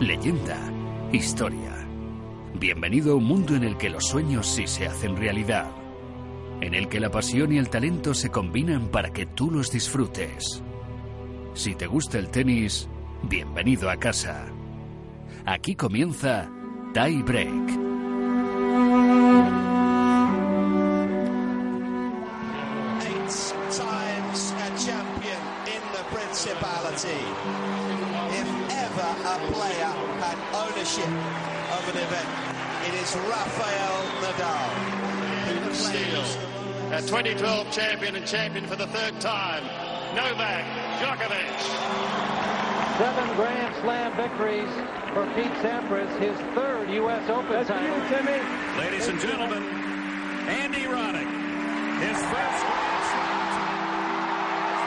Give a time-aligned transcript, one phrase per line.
[0.00, 0.58] leyenda,
[1.10, 1.86] historia.
[2.60, 5.70] Bienvenido a un mundo en el que los sueños sí se hacen realidad.
[6.60, 10.62] En el que la pasión y el talento se combinan para que tú los disfrutes.
[11.54, 12.88] Si te gusta el tenis,
[13.22, 14.44] bienvenido a casa.
[15.46, 16.50] Aquí comienza
[16.92, 17.83] Tie Break.
[37.14, 39.62] 2012 champion and champion for the third time,
[40.16, 40.66] Novak
[40.98, 41.46] Djokovic.
[42.98, 44.68] Seven Grand Slam victories
[45.14, 47.30] for Pete Sampras, his third U.S.
[47.30, 47.86] Open That's title.
[47.86, 48.42] You, Timmy.
[48.80, 49.62] Ladies and gentlemen,
[50.50, 51.30] Andy Roddick,
[52.02, 52.64] his first.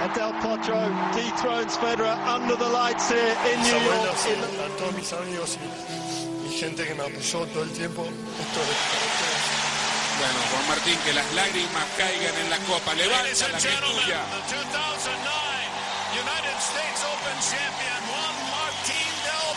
[0.04, 0.84] And Del Potro
[1.16, 4.12] dethrones Federer under the lights here in New York.
[4.12, 5.58] A todos mis amigos
[6.44, 8.06] y, gente que me apoyó todo el tiempo.
[10.18, 12.94] Esto Bueno, Juan Martín, que las lágrimas caigan en la copa.
[12.96, 14.22] Levanta la que tuya.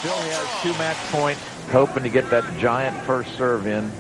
[0.03, 1.41] Bill has two match points,
[1.73, 3.91] hoping to get that giant first serve in.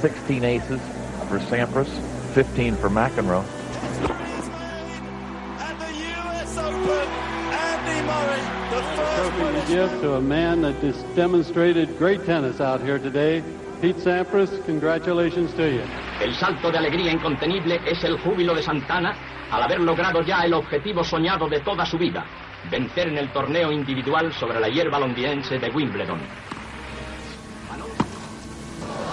[0.00, 0.80] 16 aces
[1.28, 1.88] for Sampras,
[2.34, 3.44] 15 for McEnroe.
[9.16, 13.42] trophy to give to a man that just demonstrated great tennis out here today.
[13.80, 15.99] Pete Sampras, congratulations to you.
[16.20, 19.14] El salto de alegría incontenible es el júbilo de Santana
[19.50, 22.24] al haber logrado ya el objetivo soñado de toda su vida,
[22.70, 26.20] vencer en el torneo individual sobre la hierba londinense de Wimbledon.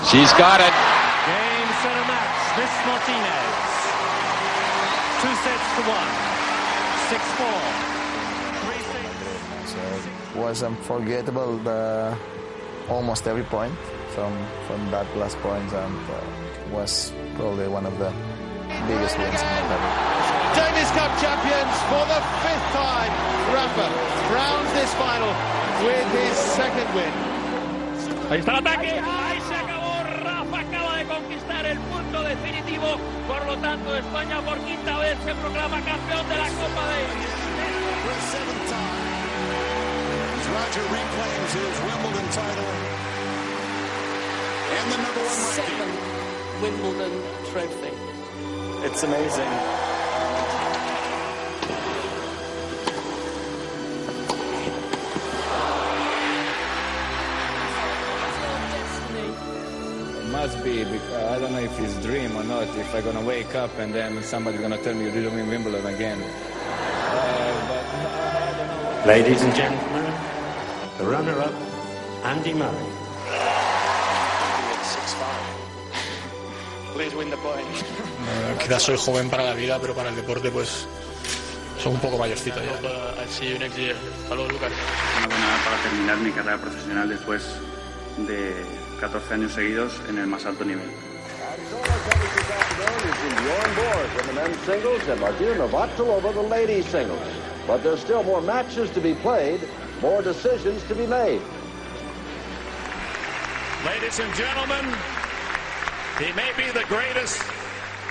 [0.04, 0.74] She's got it.
[1.26, 2.58] Game, center match.
[2.58, 3.58] Miss Martinez.
[5.22, 6.12] Two sets to one.
[7.10, 7.88] Six four.
[10.36, 12.16] was unforgettable the,
[12.90, 13.74] almost every point
[14.10, 14.32] from
[14.68, 18.12] from that last point and uh, was probably one of the
[18.88, 20.18] biggest wins in my career.
[20.58, 23.14] Davis Cup champions for the fifth time.
[23.54, 23.88] Rafa
[24.34, 25.32] rounds this final
[25.86, 27.14] with his second win.
[28.30, 28.92] Ahí está el ataque.
[29.00, 29.94] Ahí se acabó.
[30.24, 32.98] Rafa acaba de conquistar el punto definitivo.
[33.28, 37.38] Por lo tanto, España por quinta vez se proclama campeón de la Copa Davis.
[40.58, 42.98] Roger reclaims his Wimbledon title
[44.78, 46.17] and the number one Second
[46.62, 47.92] Wimbledon trophy.
[48.84, 49.52] It's amazing.
[60.18, 63.22] It must be, I don't know if it's a dream or not, if I'm gonna
[63.22, 66.20] wake up and then somebody's gonna tell me you didn't win Wimbledon again.
[66.24, 70.12] Uh, but, Ladies and gentlemen,
[70.98, 71.54] the runner-up,
[72.26, 72.97] Andy Murray.
[77.18, 80.86] Uh, quizás soy joven para la vida, pero para el deporte, pues,
[81.82, 82.72] soy un poco mayorcito ya.
[83.20, 83.96] I'll see you next year.
[84.28, 84.72] Saludos, Lucas.
[85.22, 87.44] Para terminar mi carrera profesional después
[88.18, 88.54] de
[89.00, 90.90] 14 años seguidos en el más alto nivel.
[97.68, 99.60] But there's still more matches to be played,
[100.02, 101.42] more decisions to be made.
[103.86, 104.86] Ladies and gentlemen,
[106.20, 107.42] he may be the greatest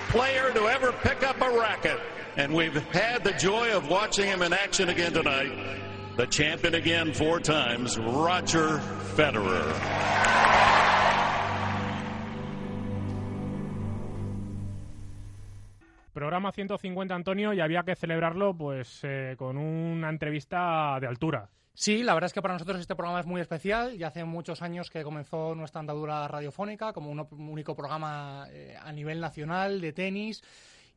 [0.09, 1.99] player to ever pick up a racket,
[2.37, 5.51] and we've had the joy of watching him in action again tonight.
[6.15, 8.79] The champion again four times, Roger
[9.15, 9.73] Federer.
[16.13, 21.47] Programa 150, Antonio, y había que celebrarlo pues eh, con una entrevista de altura.
[21.79, 23.99] Sí, la verdad es que para nosotros este programa es muy especial.
[23.99, 28.91] Ya hace muchos años que comenzó nuestra andadura radiofónica como un único programa eh, a
[28.91, 30.41] nivel nacional de tenis.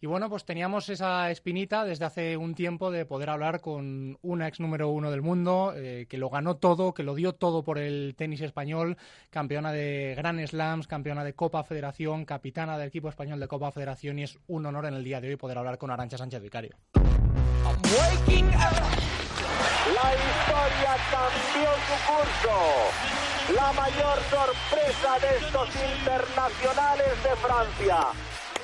[0.00, 4.48] Y bueno, pues teníamos esa espinita desde hace un tiempo de poder hablar con una
[4.48, 7.76] ex número uno del mundo, eh, que lo ganó todo, que lo dio todo por
[7.76, 8.96] el tenis español,
[9.28, 14.18] campeona de Grand Slams, campeona de Copa Federación, capitana del equipo español de Copa Federación
[14.18, 16.74] y es un honor en el día de hoy poder hablar con Arancha Sánchez Vicario.
[19.86, 22.56] La historia cambió su curso.
[23.56, 27.98] La mayor sorpresa de estos internacionales de Francia.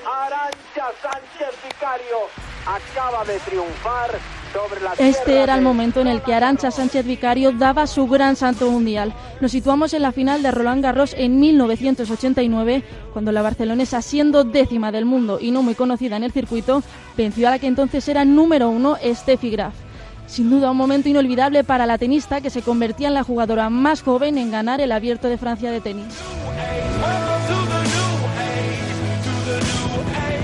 [0.06, 2.18] Arancha Sánchez Vicario
[2.66, 4.10] acaba de triunfar
[4.52, 8.36] sobre la Este era el momento en el que Arancha Sánchez Vicario daba su gran
[8.36, 9.14] santo mundial.
[9.40, 12.84] Nos situamos en la final de Roland Garros en 1989,
[13.14, 16.82] cuando la barcelonesa, siendo décima del mundo y no muy conocida en el circuito,
[17.16, 19.85] venció a la que entonces era número uno, Steffi Graf.
[20.26, 24.02] Sin duda un momento inolvidable para la tenista que se convertía en la jugadora más
[24.02, 26.06] joven en ganar el Abierto de Francia de tenis.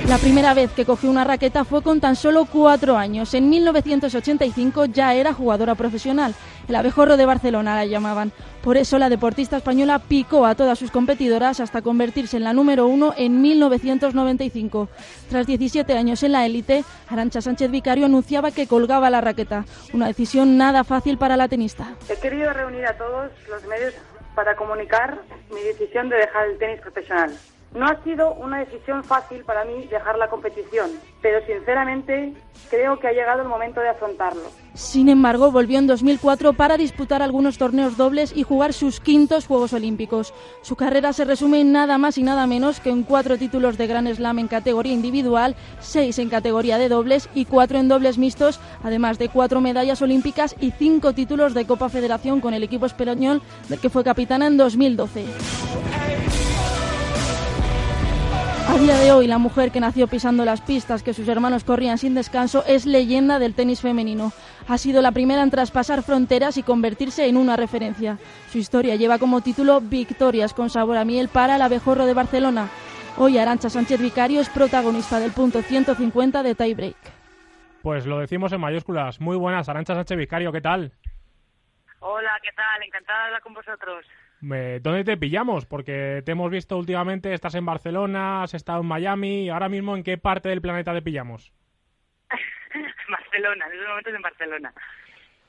[0.08, 3.32] La primera vez que cogió una raqueta fue con tan solo cuatro años.
[3.34, 6.34] En 1985 ya era jugadora profesional.
[6.68, 8.32] El abejorro de Barcelona la llamaban.
[8.62, 12.86] Por eso la deportista española picó a todas sus competidoras hasta convertirse en la número
[12.86, 14.88] uno en 1995.
[15.28, 19.64] Tras 17 años en la élite, Arancha Sánchez Vicario anunciaba que colgaba la raqueta.
[19.92, 21.94] Una decisión nada fácil para la tenista.
[22.08, 23.94] He querido reunir a todos los medios
[24.34, 25.18] para comunicar
[25.52, 27.32] mi decisión de dejar el tenis profesional.
[27.74, 30.90] No ha sido una decisión fácil para mí dejar la competición,
[31.22, 32.34] pero sinceramente
[32.68, 34.42] creo que ha llegado el momento de afrontarlo.
[34.74, 39.72] Sin embargo, volvió en 2004 para disputar algunos torneos dobles y jugar sus quintos Juegos
[39.72, 40.34] Olímpicos.
[40.60, 43.86] Su carrera se resume en nada más y nada menos que en cuatro títulos de
[43.86, 48.60] Grand Slam en categoría individual, seis en categoría de dobles y cuatro en dobles mixtos,
[48.82, 53.40] además de cuatro medallas olímpicas y cinco títulos de Copa Federación con el equipo español
[53.68, 56.41] del que fue capitana en 2012.
[58.68, 61.98] A día de hoy, la mujer que nació pisando las pistas que sus hermanos corrían
[61.98, 64.32] sin descanso es leyenda del tenis femenino.
[64.68, 68.18] Ha sido la primera en traspasar fronteras y convertirse en una referencia.
[68.50, 72.68] Su historia lleva como título Victorias con sabor a miel para el abejorro de Barcelona.
[73.18, 76.96] Hoy Arancha Sánchez Vicario es protagonista del punto 150 de Tiebreak.
[77.82, 79.20] Pues lo decimos en mayúsculas.
[79.20, 80.92] Muy buenas, Arancha Sánchez Vicario, ¿qué tal?
[82.00, 82.82] Hola, ¿qué tal?
[82.82, 84.06] Encantada de hablar con vosotros.
[84.42, 85.66] ¿Dónde te pillamos?
[85.66, 90.02] Porque te hemos visto últimamente, estás en Barcelona, has estado en Miami, ahora mismo ¿en
[90.02, 91.52] qué parte del planeta te pillamos?
[93.08, 94.74] Barcelona, en estos momentos en Barcelona.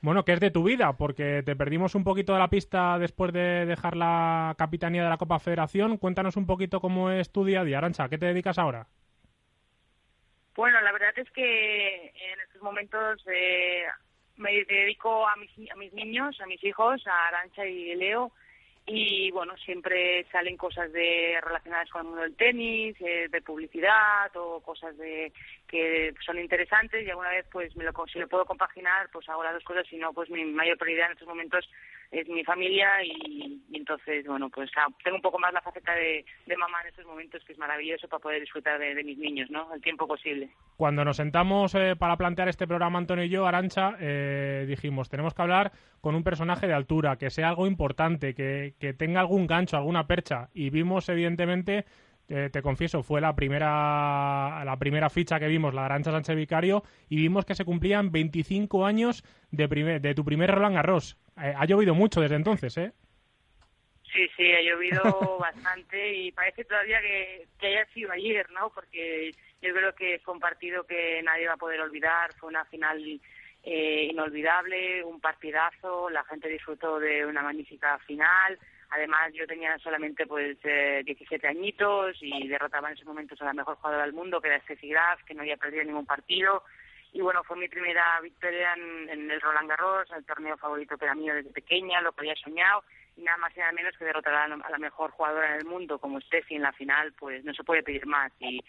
[0.00, 0.92] Bueno, ¿qué es de tu vida?
[0.96, 5.16] Porque te perdimos un poquito de la pista después de dejar la capitanía de la
[5.16, 5.96] Copa Federación.
[5.96, 7.78] Cuéntanos un poquito cómo es tu día a día.
[7.78, 8.86] Arancha, ¿qué te dedicas ahora?
[10.54, 13.86] Bueno, la verdad es que en estos momentos eh,
[14.36, 18.30] me dedico a mis, a mis niños, a mis hijos, a Arancha y Leo,
[18.86, 24.30] y bueno, siempre salen cosas de relacionadas con el mundo del tenis, eh, de publicidad
[24.36, 25.32] o cosas de
[25.66, 29.42] que son interesantes y alguna vez pues me lo si lo puedo compaginar pues hago
[29.42, 31.68] las dos cosas si no pues mi mayor prioridad en estos momentos
[32.10, 36.24] es mi familia y, entonces bueno pues ah, tengo un poco más la faceta de,
[36.56, 39.82] mamá en estos momentos que es maravilloso para poder disfrutar de, mis niños no el
[39.82, 40.50] tiempo posible.
[40.76, 45.34] Cuando nos sentamos eh, para plantear este programa Antonio y yo Arancha eh, dijimos tenemos
[45.34, 49.46] que hablar con un personaje de altura que sea algo importante que, que tenga algún
[49.46, 51.84] gancho alguna percha y vimos evidentemente
[52.26, 56.82] te confieso, fue la primera, la primera ficha que vimos, la de Arancha Sánchez Vicario,
[57.08, 59.66] y vimos que se cumplían 25 años de,
[60.00, 61.18] de tu primer Roland Garros.
[61.36, 62.92] Eh, ha llovido mucho desde entonces, ¿eh?
[64.14, 65.02] Sí, sí, ha llovido
[65.40, 68.70] bastante y parece todavía que, que haya sido ayer, ¿no?
[68.70, 72.64] Porque yo creo que fue un partido que nadie va a poder olvidar, fue una
[72.66, 73.20] final
[73.64, 78.58] eh, inolvidable, un partidazo, la gente disfrutó de una magnífica final,
[78.94, 83.52] Además, yo tenía solamente pues 17 eh, añitos y derrotaba en ese momento a la
[83.52, 86.62] mejor jugadora del mundo, que era Steffi Graf, que no había perdido ningún partido.
[87.12, 91.16] Y bueno, fue mi primera victoria en, el Roland Garros, el torneo favorito que era
[91.16, 92.84] mío desde pequeña, lo que había soñado.
[93.16, 96.20] Y nada más y nada menos que derrotar a la, mejor jugadora del mundo como
[96.20, 98.30] Steffi en la final, pues no se puede pedir más.
[98.38, 98.60] Y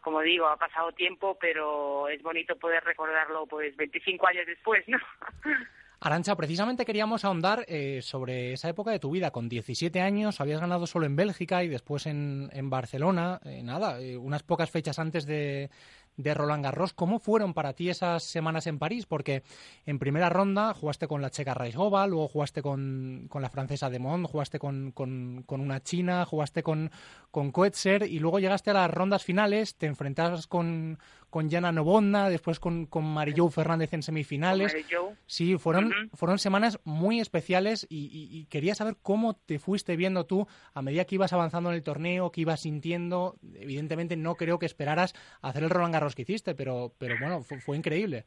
[0.00, 4.98] como digo, ha pasado tiempo, pero es bonito poder recordarlo pues 25 años después, ¿no?
[6.00, 9.32] Arancha, precisamente queríamos ahondar eh, sobre esa época de tu vida.
[9.32, 13.40] Con 17 años habías ganado solo en Bélgica y después en, Barcelona.
[13.44, 15.70] Eh, nada, eh, unas pocas fechas antes de,
[16.16, 16.92] Roland Garros.
[16.92, 19.06] ¿Cómo fueron para ti esas semanas en París?
[19.06, 19.42] Porque
[19.86, 24.26] en primera ronda jugaste con la checa Raisova, luego jugaste con, la francesa de Mont,
[24.28, 24.94] jugaste con,
[25.48, 26.92] una china, jugaste con,
[27.32, 27.52] con
[28.08, 30.98] y luego llegaste a las rondas finales, te enfrentabas con,
[31.30, 34.76] con Jana Novonna, después con, con Marillo Fernández en semifinales.
[35.26, 40.82] Sí, fueron, fueron semanas muy especiales y, quería saber cómo te fuiste viendo tú a
[40.82, 43.36] medida que ibas avanzando en el torneo, que ibas sintiendo.
[43.54, 47.76] Evidentemente no creo que esperaras hacer el Roland Garros que hiciste, pero, pero bueno, fue,
[47.76, 48.24] increíble.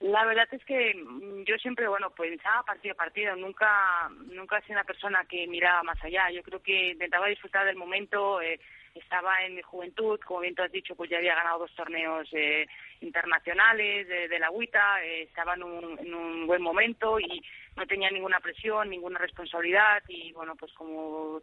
[0.00, 4.62] La verdad es que mm, yo siempre, bueno, pensaba partido a partido, nunca, nunca he
[4.62, 6.30] sido una persona que miraba más allá.
[6.30, 8.58] Yo creo que intentaba disfrutar del momento, eh,
[8.94, 12.28] estaba en mi juventud, como bien tú has dicho, pues ya había ganado dos torneos
[12.32, 12.66] eh,
[13.00, 17.42] internacionales de, la agüita, eh, estaba en un, en un buen momento y
[17.76, 21.40] no tenía ninguna presión, ninguna responsabilidad y bueno, pues como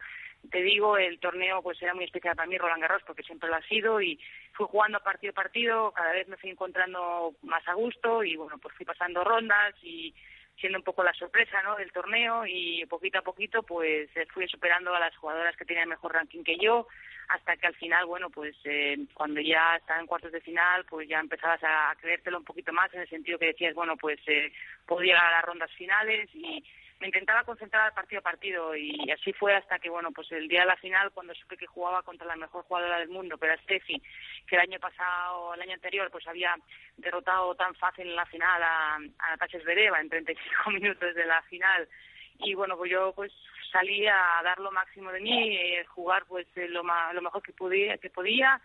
[0.52, 3.56] te digo, el torneo pues era muy especial para mí, Roland Garros, porque siempre lo
[3.56, 4.20] ha sido y
[4.54, 8.58] fui jugando partido a partido, cada vez me fui encontrando más a gusto y bueno,
[8.58, 10.14] pues fui pasando rondas y
[10.60, 11.76] siendo un poco la sorpresa ¿no?
[11.76, 16.14] del torneo y poquito a poquito pues fui superando a las jugadoras que tenían mejor
[16.14, 16.88] ranking que yo
[17.30, 21.08] hasta que al final, bueno, pues eh, cuando ya estaba en cuartos de final, pues
[21.08, 24.52] ya empezabas a creértelo un poquito más en el sentido que decías, bueno, pues eh,
[24.88, 26.64] puedo llegar a las rondas finales y
[27.00, 30.62] me intentaba concentrar partido a partido y así fue hasta que, bueno, pues el día
[30.62, 33.62] de la final, cuando supe que jugaba contra la mejor jugadora del mundo, que era
[33.64, 34.02] Steffi,
[34.46, 36.56] que el año pasado, el año anterior, pues había
[36.98, 41.42] derrotado tan fácil en la final a, a Natasha Zvereva en 35 minutos de la
[41.44, 41.88] final.
[42.40, 43.32] Y bueno, pues yo pues
[43.72, 47.54] salí a dar lo máximo de mí, eh, jugar pues eh, lo, lo mejor que
[47.54, 48.60] podía, que podía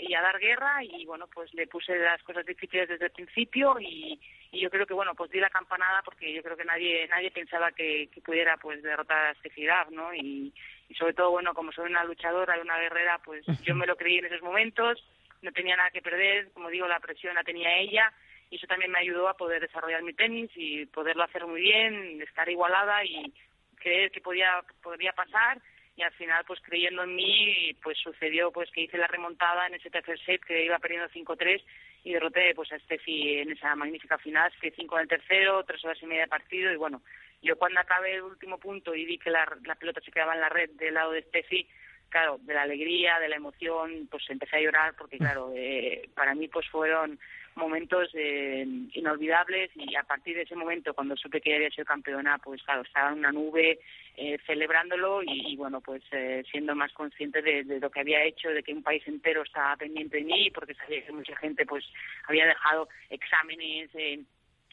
[0.00, 3.76] y a dar guerra y bueno pues le puse las cosas difíciles desde el principio
[3.80, 7.06] y, y yo creo que bueno pues di la campanada porque yo creo que nadie
[7.08, 10.52] nadie pensaba que, que pudiera pues derrotar a Steffi no y,
[10.88, 13.96] y sobre todo bueno como soy una luchadora y una guerrera pues yo me lo
[13.96, 15.04] creí en esos momentos
[15.42, 18.12] no tenía nada que perder como digo la presión la tenía ella
[18.50, 22.22] y eso también me ayudó a poder desarrollar mi tenis y poderlo hacer muy bien
[22.22, 23.32] estar igualada y
[23.76, 25.60] creer que podía podría pasar
[25.94, 29.74] y al final pues creyendo en mí pues sucedió pues que hice la remontada en
[29.74, 31.62] ese tercer set que iba perdiendo 5-3
[32.04, 35.84] y derroté pues a Steffi en esa magnífica final, que cinco en el tercero, tres
[35.84, 37.02] horas y media de partido y bueno,
[37.42, 40.40] yo cuando acabé el último punto y vi que la, la pelota se quedaba en
[40.40, 41.68] la red del lado de Steffi,
[42.08, 46.34] claro, de la alegría, de la emoción, pues empecé a llorar porque claro, eh, para
[46.34, 47.18] mí pues fueron
[47.58, 52.38] momentos eh, inolvidables y a partir de ese momento, cuando supe que había sido campeona,
[52.38, 53.80] pues claro, estaba en una nube
[54.16, 58.62] eh, celebrándolo y, bueno, pues eh, siendo más consciente de, lo que había hecho, de
[58.62, 61.84] que un país entero estaba pendiente de mí, porque sabía que mucha gente pues
[62.26, 63.90] había dejado exámenes,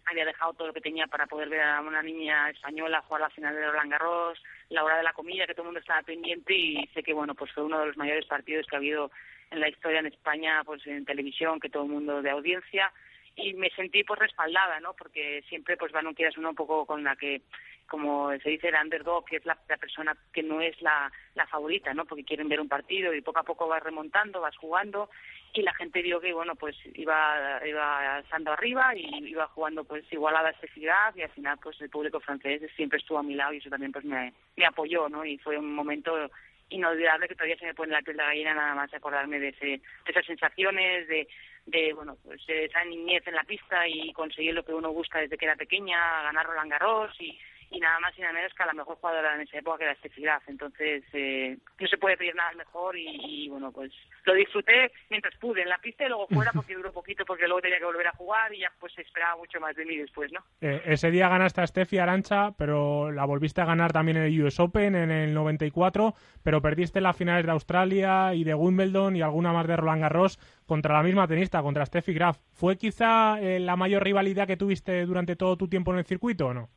[0.06, 3.30] había dejado todo lo que tenía para poder ver a una niña española jugar la
[3.30, 6.54] final de Roland Garros, la hora de la comida, que todo el mundo estaba pendiente
[6.54, 9.12] y sé que bueno, pues fue uno de los mayores partidos que ha habido
[9.56, 12.92] en la historia en España, pues en televisión, que todo el mundo de audiencia
[13.36, 14.94] y me sentí pues respaldada, ¿no?
[14.94, 17.42] Porque siempre pues van un quieras uno un poco con la que
[17.88, 21.94] como se dice el underdog, que es la, persona que no es la, la favorita,
[21.94, 22.06] ¿no?
[22.06, 25.10] Porque quieren ver un partido y poco a poco vas remontando, vas jugando
[25.54, 30.04] y la gente vio que bueno pues iba iba estando arriba y iba jugando pues
[30.12, 33.58] igualada a y al final pues el público francés siempre estuvo a mi lado y
[33.58, 35.24] eso también pues me, me apoyó, ¿no?
[35.24, 36.30] Y fue un momento
[36.70, 39.66] inolvidable que todavía se me pone la piel de gallina nada más acordarme de, ese,
[39.66, 41.28] de esas sensaciones, de,
[41.66, 45.38] de bueno pues esa niñez en la pista y conseguir lo que uno busca desde
[45.38, 47.38] que era pequeña, ganar Roland Garros y
[47.76, 49.84] y nada más y nada menos que a la mejor jugadora en esa época que
[49.84, 50.44] era Steffi Graf.
[50.48, 53.92] Entonces, eh, no se puede pedir nada mejor y, bueno, pues
[54.24, 57.62] lo disfruté mientras pude en la pista y luego fuera porque duró poquito porque luego
[57.62, 60.32] tenía que volver a jugar y ya pues se esperaba mucho más de mí después,
[60.32, 60.40] ¿no?
[60.62, 64.42] Eh, ese día ganaste a Steffi Arancha, pero la volviste a ganar también en el
[64.44, 66.14] US Open en el 94,
[66.44, 70.40] pero perdiste las finales de Australia y de Wimbledon y alguna más de Roland Garros
[70.66, 72.38] contra la misma tenista, contra Steffi Graf.
[72.54, 76.48] ¿Fue quizá eh, la mayor rivalidad que tuviste durante todo tu tiempo en el circuito
[76.48, 76.70] o no?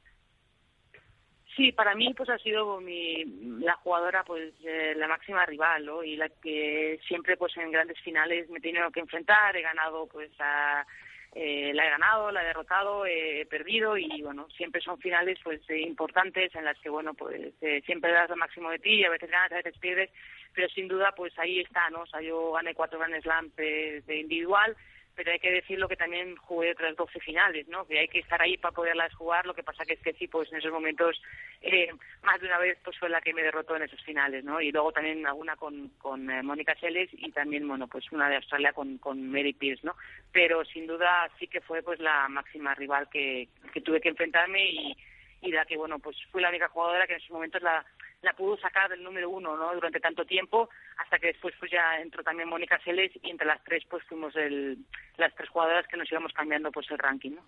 [1.59, 3.25] Sí, para mí pues ha sido mi,
[3.59, 6.05] la jugadora pues eh, la máxima rival ¿no?
[6.05, 10.07] y la que siempre pues en grandes finales me he tenido que enfrentar, he ganado
[10.07, 10.87] pues a,
[11.33, 15.61] eh, la he ganado, la he derrotado, he perdido y bueno, siempre son finales pues
[15.69, 19.05] eh, importantes en las que bueno pues eh, siempre das lo máximo de ti y
[19.05, 20.11] a veces ganas, a veces pierdes,
[20.55, 22.03] pero sin duda pues ahí está, ¿no?
[22.03, 24.77] O sea, yo gané cuatro Grand Slam de individual,
[25.19, 27.85] pero hay que decirlo que también jugué otras 12 finales, ¿no?
[27.89, 30.29] Que hay que estar ahí para poderlas jugar, lo que pasa que es que sí,
[30.29, 31.21] pues en esos momentos
[31.61, 31.89] eh,
[32.23, 34.61] más de una vez pues fue la que me derrotó en esos finales, ¿no?
[34.61, 38.37] Y luego también alguna con, con eh, Mónica Seles y también, bueno, pues una de
[38.37, 39.97] Australia con, con Mary Pierce, ¿no?
[40.31, 44.71] Pero sin duda sí que fue pues la máxima rival que, que tuve que enfrentarme
[44.71, 44.97] y,
[45.43, 47.85] y la que, bueno, pues fue la única jugadora que en esos momentos la
[48.23, 52.01] la pudo sacar del número uno no durante tanto tiempo hasta que después pues ya
[52.01, 54.79] entró también Mónica Seles y entre las tres pues fuimos el,
[55.17, 57.43] las tres jugadoras que nos íbamos cambiando pues el ranking ¿no?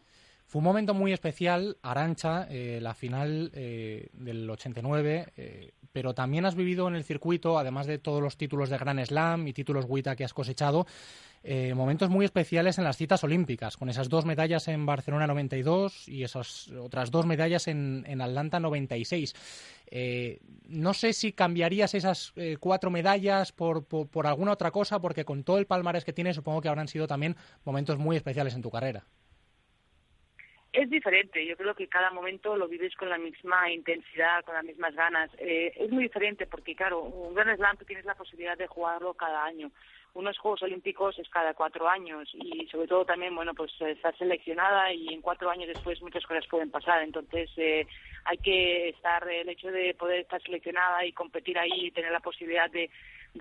[0.51, 6.45] Fue un momento muy especial, Arancha, eh, la final eh, del 89, eh, pero también
[6.45, 9.85] has vivido en el circuito, además de todos los títulos de Gran Slam y títulos
[9.89, 10.87] WITA que has cosechado,
[11.43, 16.07] eh, momentos muy especiales en las citas olímpicas, con esas dos medallas en Barcelona 92
[16.07, 19.87] y esas otras dos medallas en, en Atlanta 96.
[19.91, 25.25] Eh, no sé si cambiarías esas eh, cuatro medallas por, por, alguna otra cosa, porque
[25.25, 28.61] con todo el palmarés que tienes, supongo que habrán sido también momentos muy especiales en
[28.61, 29.05] tu carrera.
[30.73, 34.63] Es diferente, yo creo que cada momento lo vives con la misma intensidad, con las
[34.63, 35.29] mismas ganas.
[35.41, 39.73] es muy diferente porque, claro, un Gran Slam tienes la posibilidad de jugarlo cada año
[40.15, 44.93] unos Juegos Olímpicos es cada cuatro años y sobre todo también, bueno, pues estar seleccionada
[44.93, 47.03] y en cuatro años después muchas cosas pueden pasar.
[47.03, 47.87] Entonces eh,
[48.25, 52.21] hay que estar, el hecho de poder estar seleccionada y competir ahí y tener la
[52.21, 52.91] posibilidad de,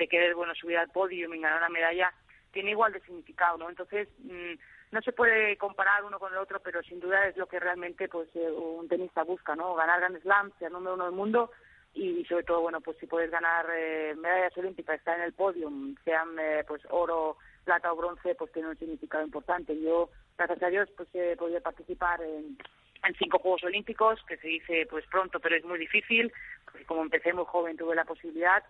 [0.07, 2.13] querer, bueno, subir al podio y ganar una medalla,
[2.51, 3.69] tiene igual de significado, ¿no?
[3.69, 4.53] Entonces, mm,
[4.91, 8.07] no se puede comparar uno con el otro, pero sin duda es lo que realmente
[8.07, 9.75] pues eh, un tenista busca, ¿no?
[9.75, 11.51] Ganar Grand Slam, ser número uno del mundo
[11.93, 15.69] y sobre todo, bueno, pues si puedes ganar eh, medallas olímpicas, estar en el podio,
[16.03, 19.79] sean eh, pues oro, plata o bronce, pues tiene un significado importante.
[19.79, 22.57] Yo, gracias a Dios, pues he podido participar en,
[23.03, 26.31] en cinco Juegos Olímpicos, que se dice pues pronto, pero es muy difícil,
[26.65, 28.63] porque como empecé muy joven tuve la posibilidad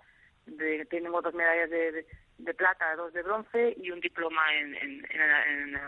[0.46, 2.06] de, tengo dos medallas de,
[2.38, 5.80] de, plata, dos de bronce y un diploma en, en, en,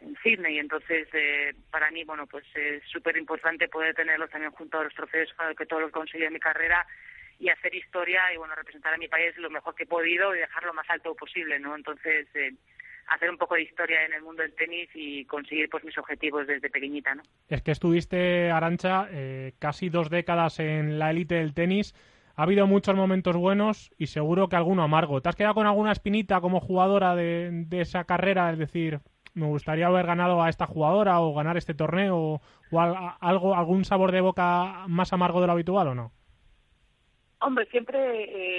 [0.00, 0.58] en Sydney.
[0.58, 4.94] Entonces, eh, para mí, bueno, pues es súper importante poder tenerlos también junto a los
[4.94, 6.86] trofeos que todos los conseguí en mi carrera
[7.38, 10.40] y hacer historia y, bueno, representar a mi país lo mejor que he podido y
[10.40, 11.76] dejarlo más alto posible, ¿no?
[11.76, 12.52] Entonces, eh,
[13.08, 16.46] hacer un poco de historia en el mundo del tenis y conseguir pues mis objetivos
[16.46, 17.22] desde pequeñita, ¿no?
[17.48, 21.94] Es que estuviste, Arancha, eh, casi dos décadas en la élite del tenis
[22.38, 25.20] ha habido muchos momentos buenos y seguro que alguno amargo.
[25.20, 28.52] ¿Te has quedado con alguna espinita como jugadora de, esa carrera?
[28.52, 29.00] Es decir,
[29.34, 32.40] me gustaría haber ganado a esta jugadora o ganar este torneo o,
[32.80, 36.12] algo, algún sabor de boca más amargo de lo habitual o no?
[37.40, 37.98] Hombre, siempre,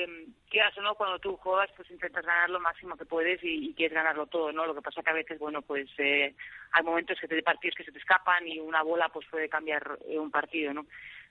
[0.03, 3.73] eh, quieras o no, cuando tú juegas, pues intentas ganar lo máximo que puedes y,
[3.75, 4.65] quieres ganarlo todo, ¿no?
[4.65, 6.35] Lo que pasa que a veces, bueno, pues eh,
[6.73, 9.99] hay momentos que te partidos que se te escapan y una bola pues puede cambiar
[10.05, 10.85] eh, un partido, ¿no?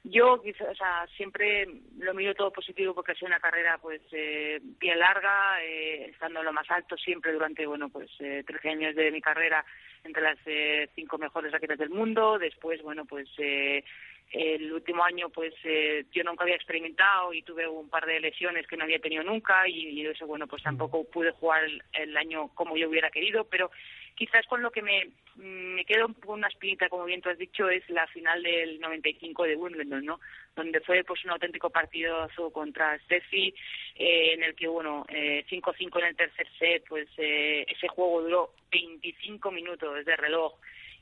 [0.05, 1.67] Yo, o sea, siempre
[1.99, 6.39] lo miro todo positivo porque ha sido una carrera, pues, eh, bien larga, eh, estando
[6.39, 9.65] en lo más alto siempre durante, bueno, pues, eh, 13 años de mi carrera
[10.05, 12.39] entre las eh, cinco mejores raquetas del mundo.
[12.39, 13.85] Después, bueno, pues, eh,
[14.33, 18.67] el último año, pues, eh, yo nunca había experimentado y tuve un par de lesiones
[18.67, 22.77] que no había tenido nunca y, eso, bueno, pues tampoco pude jugar el año como
[22.77, 23.71] yo hubiera querido, pero
[24.19, 27.71] quizás con lo que me, me quedo con una espinita, como bien tú has dicho,
[27.71, 30.21] es la final del 95 de Wimbledon, ¿no?
[30.57, 33.55] Donde fue pues un auténtico partido contra Steffi,
[33.95, 38.23] eh, en el que, bueno, 5-5 eh, en el tercer set, pues eh, ese juego
[38.23, 40.53] duró 25 minutos de reloj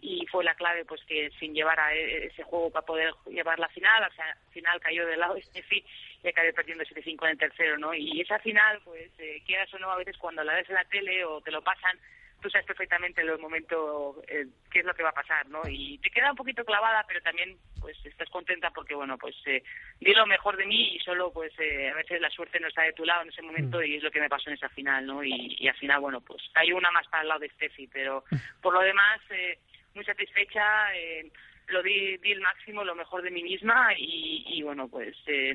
[0.02, 3.58] y fue la clave pues que sin llevar a e, ese juego para poder llevar
[3.58, 5.82] la final, o sea, al final cayó del lado de Steffi
[6.22, 7.94] y acabé perdiendo 7-5 en el tercero, ¿no?
[7.94, 10.84] Y esa final, pues, eh, quieras o no, a veces cuando la ves en la
[10.84, 11.98] tele o te lo pasan,
[12.40, 15.62] tú sabes perfectamente en el momento eh, qué es lo que va a pasar, ¿no?
[15.68, 19.62] Y te queda un poquito clavada, pero también pues estás contenta porque, bueno, pues eh,
[20.00, 22.82] di lo mejor de mí y solo pues eh, a veces la suerte no está
[22.82, 23.84] de tu lado en ese momento mm.
[23.84, 25.22] y es lo que me pasó en esa final, ¿no?
[25.24, 28.24] Y, al final, bueno, pues hay una más para el lado de Steffi, pero
[28.62, 29.58] por lo demás, eh,
[29.94, 31.30] muy satisfecha, eh,
[31.68, 35.16] lo di, di el máximo, lo mejor de mí misma y, y bueno, pues...
[35.26, 35.54] Eh,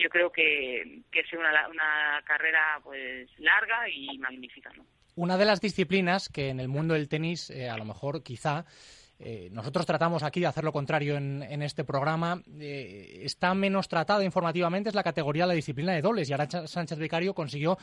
[0.00, 4.84] yo creo que, que es una, una carrera pues larga y magnífica, ¿no?
[5.20, 8.64] Una de las disciplinas que en el mundo del tenis, eh, a lo mejor quizá,
[9.18, 12.40] eh, nosotros tratamos aquí de hacer lo contrario en, este programa.
[12.58, 16.30] Eh, está menos tratada informativamente, es la categoría de la disciplina de dobles.
[16.30, 17.76] Y Arancha Sánchez Vicario consiguió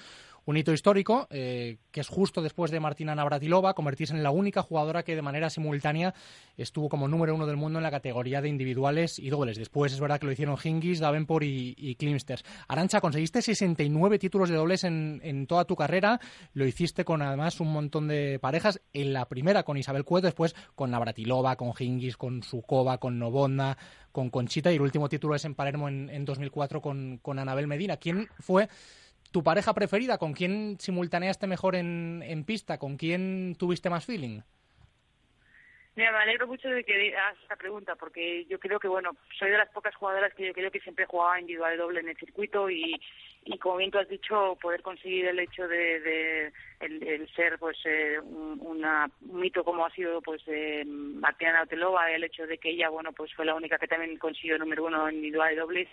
[0.48, 4.64] un hito histórico, eh, que es justo después de Martina Navratilova, convertirse en la única
[4.64, 6.14] jugadora que de manera simultánea
[6.56, 9.58] estuvo como número uno del mundo en la categoría de individuales y dobles.
[9.58, 12.46] Después es verdad que lo hicieron Hingis, Davenport y, y Klimsters.
[12.70, 16.22] Arancha, conseguiste 69 títulos de dobles en, toda tu carrera.
[16.54, 18.80] Lo hiciste con además un montón de parejas.
[18.94, 23.78] En la primera con Isabel Cueto, después con Navratilova, con Hingis, con Sukova, con Novotna,
[24.14, 27.68] con Conchita y el último título es en Palermo en, en 2004 con, con Anabel
[27.68, 27.98] Medina.
[27.98, 28.70] ¿Quién fue
[29.32, 30.18] ¿Tu pareja preferida?
[30.18, 32.78] ¿Con quién simultaneaste mejor en, en pista?
[32.78, 34.42] ¿Con quién tuviste más feeling?
[35.98, 39.50] Mira, me alegro mucho de que hagas esta pregunta, porque yo creo que, bueno, soy
[39.50, 42.70] de las pocas jugadoras que yo creo que siempre jugaba individual doble en el circuito
[42.70, 43.02] y,
[43.46, 48.20] y como bien tú has dicho, poder conseguir el hecho de, el, ser, pues, eh,
[48.20, 48.86] un,
[49.22, 53.34] mito como ha sido, pues, eh, Martina Otelova, el hecho de que ella, bueno, pues
[53.34, 55.88] fue la única que también consiguió número uno en individual dobles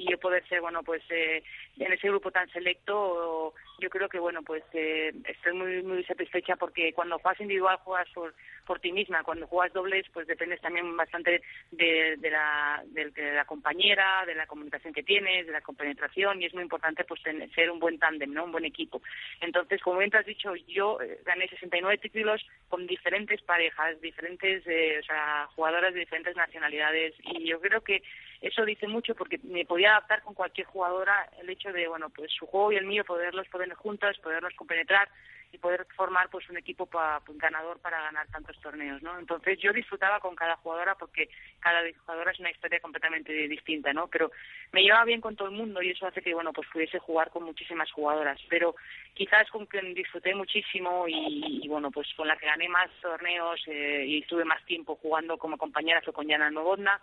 [0.00, 1.42] y yo poder ser, bueno, pues, eh,
[1.78, 6.56] en ese grupo tan selecto, yo creo que, bueno, pues, eh, estoy muy, muy satisfecha
[6.56, 8.34] porque cuando juegas individual juegas por,
[8.66, 13.44] por ti misma, cuando juegas dobles, pues dependes también bastante de, de, la, de, la
[13.44, 17.20] compañera, de la comunicación que tienes, de la compenetración y es muy importante pues
[17.54, 18.44] ser un buen tándem, ¿no?
[18.44, 19.02] Un buen equipo.
[19.40, 24.66] Entonces, como bien te has dicho, yo eh, gané 69 títulos con diferentes parejas, diferentes,
[24.66, 28.02] eh, o sea, jugadoras de diferentes nacionalidades y yo creo que
[28.40, 32.32] eso dice mucho porque me podía adaptar con cualquier jugadora el hecho de, bueno, pues
[32.32, 35.08] su juego y el mío poderlos poner juntos, poderlos compenetrar
[35.52, 39.18] y poder formar pues un equipo pa, pues, ganador para ganar tantos torneos, ¿no?
[39.18, 44.06] Entonces yo disfrutaba con cada jugadora porque cada jugadora es una historia completamente distinta, ¿no?
[44.06, 44.30] Pero
[44.72, 47.30] me llevaba bien con todo el mundo y eso hace que, bueno, pues pudiese jugar
[47.30, 48.76] con muchísimas jugadoras, pero
[49.14, 54.04] quizás con quien disfruté muchísimo y, bueno, pues con la que gané más torneos eh,
[54.06, 57.00] y estuve más tiempo jugando como compañera fue con Yana Novotna,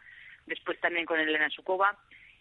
[0.48, 1.98] después también con Elena Sukova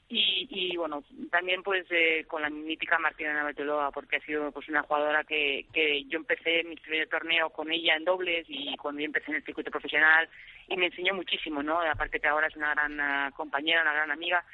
[0.09, 4.83] y, bueno, también pues eh, con la mítica Martina Navratilova, porque ha sido pues una
[4.83, 5.66] jugadora que,
[6.09, 9.45] yo empecé mi primer torneo con ella en dobles y cuando yo empecé en el
[9.45, 10.29] circuito profesional
[10.69, 11.81] y me enseñó muchísimo, ¿no?
[11.81, 14.45] Aparte que ahora es una gran ah, compañera, una gran amiga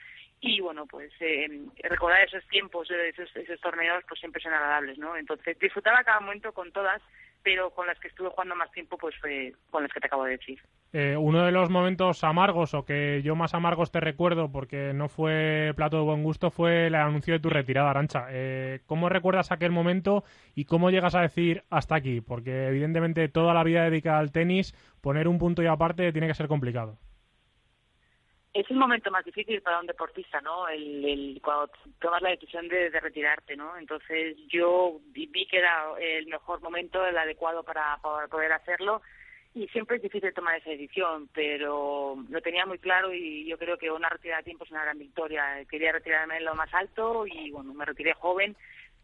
[0.40, 1.48] y bueno, pues eh,
[1.82, 5.16] recordar esos tiempos, esos, esos torneos, pues siempre son agradables, ¿no?
[5.16, 7.02] Entonces disfrutaba cada momento con todas
[7.42, 10.24] pero con las que estuve jugando más tiempo pues fue con las que te acabo
[10.24, 10.60] de decir.
[10.92, 15.08] Eh, uno de los momentos amargos o que yo más amargos te recuerdo porque no
[15.08, 18.26] fue plato de buen gusto fue el anuncio de tu retirada, Arancha.
[18.30, 20.24] Eh, ¿Cómo recuerdas aquel momento
[20.54, 22.20] y cómo llegas a decir hasta aquí?
[22.20, 26.34] Porque evidentemente toda la vida dedicada al tenis, poner un punto y aparte tiene que
[26.34, 26.98] ser complicado
[28.54, 30.68] es el momento más difícil para un deportista, ¿no?
[30.68, 33.76] El, el cuando tomas la decisión de, retirarte, ¿no?
[33.78, 37.96] Entonces yo vi que era el mejor momento, el adecuado para,
[38.30, 39.00] poder hacerlo
[39.54, 43.76] y siempre es difícil tomar esa decisión, pero lo tenía muy claro y yo creo
[43.76, 45.64] que una retirada a tiempo es una gran victoria.
[45.70, 48.56] Quería retirarme en lo más alto y bueno, me retiré joven,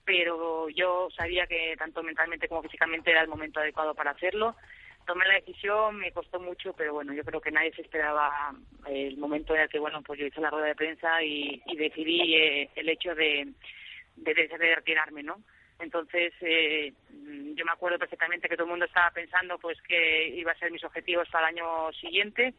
[0.05, 4.57] pero yo sabía que tanto mentalmente como físicamente era el momento adecuado para hacerlo
[5.09, 8.55] tomé la decisión, me costó mucho, pero bueno, yo creo que nadie se esperaba
[8.87, 12.35] el momento en el que, bueno, pues yo hice la rueda de prensa y, decidí
[12.35, 13.49] eh, el hecho de,
[14.17, 15.41] de, de, retirarme, ¿no?
[15.79, 16.93] Entonces, eh,
[17.55, 20.71] yo me acuerdo perfectamente que todo el mundo estaba pensando pues que iba a ser
[20.71, 22.53] mis objetivos para el año siguiente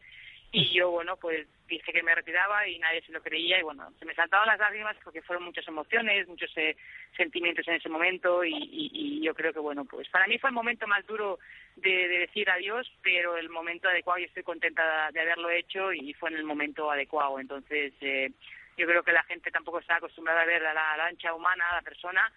[0.52, 3.92] y yo, bueno, pues dije que me retiraba y nadie se lo creía y bueno,
[3.98, 6.76] se me saltaban las lágrimas porque fueron muchas emociones, muchos eh,
[7.16, 10.54] sentimientos en ese momento y, y, yo creo que bueno, pues para mí fue el
[10.54, 11.38] momento más duro
[11.76, 16.30] de, decir adiós, pero el momento adecuado y estoy contenta de haberlo hecho y fue
[16.30, 17.38] en el momento adecuado.
[17.38, 18.32] Entonces, eh,
[18.76, 21.76] yo creo que la gente tampoco está acostumbrada a ver a la, lancha humana, a
[21.76, 22.32] la persona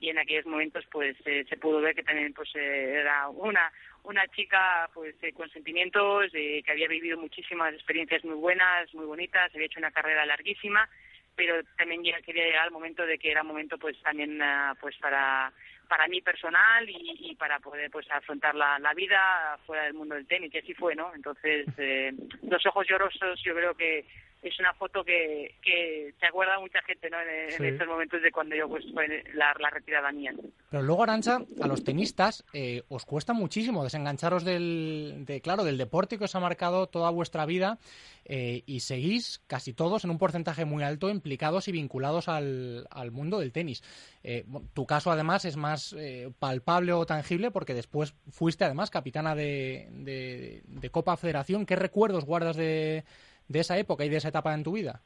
[0.00, 3.70] y en aquellos momentos pues eh, se pudo ver que también pues era una
[4.08, 9.04] una chica pues eh, con sentimientos, eh, que había vivido muchísimas experiencias muy buenas, muy
[9.04, 10.88] bonitas, había hecho una carrera larguísima,
[11.36, 14.96] pero también ya quería llegar al momento de que era momento pues también ah, pues
[14.96, 15.52] para
[15.88, 20.26] para mí personal y, para poder pues afrontar la, la, vida fuera del mundo del
[20.26, 20.52] tenis.
[20.52, 24.04] Y así fue no entonces eh, los ojos llorosos yo creo que
[24.42, 27.16] es una foto que, que se acuerda mucha gente ¿no?
[27.20, 30.32] en, estos momentos de cuando yo pues fue la, la retirada mía.
[30.70, 35.76] Pero luego, Arancha, a los tenistas eh, os cuesta muchísimo desengancharos del, de, claro, del
[35.76, 37.78] deporte que os ha marcado toda vuestra vida
[38.24, 43.10] eh, y seguís casi todos en un porcentaje muy alto implicados y vinculados al, al
[43.10, 43.82] mundo del tenis.
[44.22, 45.96] Eh, tu caso, además, es más
[46.38, 51.66] palpable o tangible porque después fuiste, además, capitana de, de, de Copa Federación.
[51.66, 53.04] ¿Qué recuerdos guardas de
[53.48, 55.02] de esa época y de esa etapa en tu vida?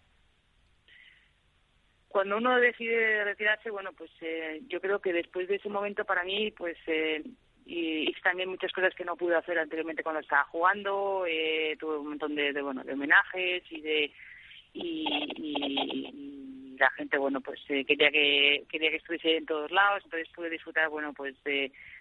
[2.09, 6.25] Cuando uno decide retirarse, bueno, pues eh, yo creo que después de ese momento para
[6.25, 7.23] mí, pues eh,
[7.65, 12.09] y, también muchas cosas que no pude hacer anteriormente cuando estaba jugando, eh, tuve un
[12.11, 14.13] montón de, bueno de homenajes y de
[14.75, 16.42] y
[16.79, 20.51] la gente bueno pues eh, quería que quería que estuviese en todos lados entonces pude
[20.51, 21.35] disfrutar bueno pues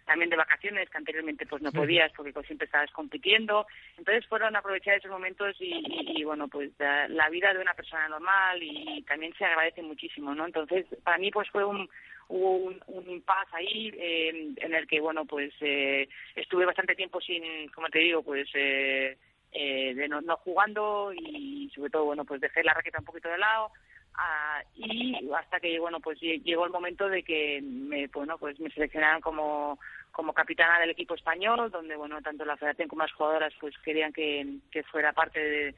[0.06, 3.66] también de vacaciones que anteriormente pues no podías porque pues, siempre estabas compitiendo.
[3.98, 9.04] Entonces fueron aprovechar esos momentos y, bueno pues la, vida de una persona normal y,
[9.04, 11.90] también se agradece muchísimo no entonces para mí pues fue un
[12.28, 17.20] hubo un, un impasse ahí eh, en el que bueno pues eh, estuve bastante tiempo
[17.22, 19.18] sin como te digo pues eh,
[19.52, 23.38] de no, no, jugando y sobre todo bueno pues dejé la raqueta un poquito de
[23.38, 23.72] lado
[24.14, 28.70] Ah, y hasta que bueno pues llegó el momento de que me bueno pues me
[28.70, 29.80] seleccionaron como
[30.12, 34.12] como capitana del equipo español donde bueno tanto la federación como las jugadoras pues querían
[34.12, 35.76] que, que fuera parte de,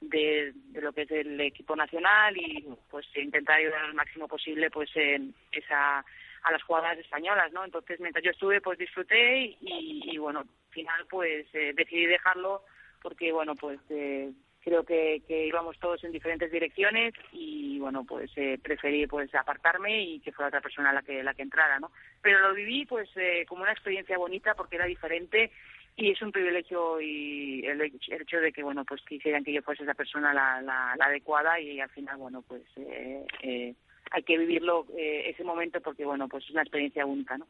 [0.00, 4.90] de, lo que es el equipo nacional y pues intentar ayudar al máximo posible pues
[4.94, 10.16] en esa a las jugadoras españolas no entonces mientras yo estuve pues disfruté y, y
[10.16, 12.62] bueno al final pues eh, decidí dejarlo
[13.02, 14.32] porque bueno pues eh,
[14.64, 20.02] creo que, que íbamos todos en diferentes direcciones y bueno pues eh, preferí pues apartarme
[20.02, 21.90] y que fuera otra persona la que la que entrara no
[22.22, 25.50] pero lo viví pues eh, como una experiencia bonita porque era diferente
[25.96, 29.84] y es un privilegio y el, hecho de que bueno pues quisieran que yo fuese
[29.84, 33.74] esa persona la, la, adecuada y al final bueno pues eh, eh,
[34.10, 37.46] hay que vivirlo eh, ese momento porque bueno pues es una experiencia única no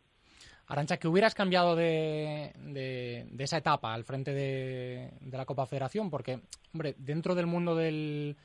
[0.66, 6.11] Arancha, ¿qué hubieras cambiado de, de, esa etapa al frente de, la Copa Federación?
[6.11, 6.40] Porque,
[6.72, 8.37] hombre, dentro del mundo del,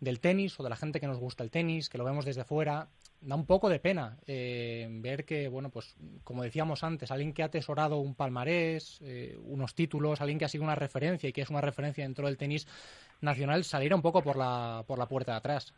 [0.00, 2.44] del, tenis o de la gente que nos gusta el tenis, que lo vemos desde
[2.44, 2.88] fuera,
[3.22, 7.42] da un poco de pena eh, ver que, bueno, pues como decíamos antes, alguien que
[7.42, 11.40] ha atesorado un palmarés, eh, unos títulos, alguien que ha sido una referencia y que
[11.40, 12.66] es una referencia dentro del tenis
[13.22, 15.72] nacional, saliera un poco por la, por la puerta de atrás.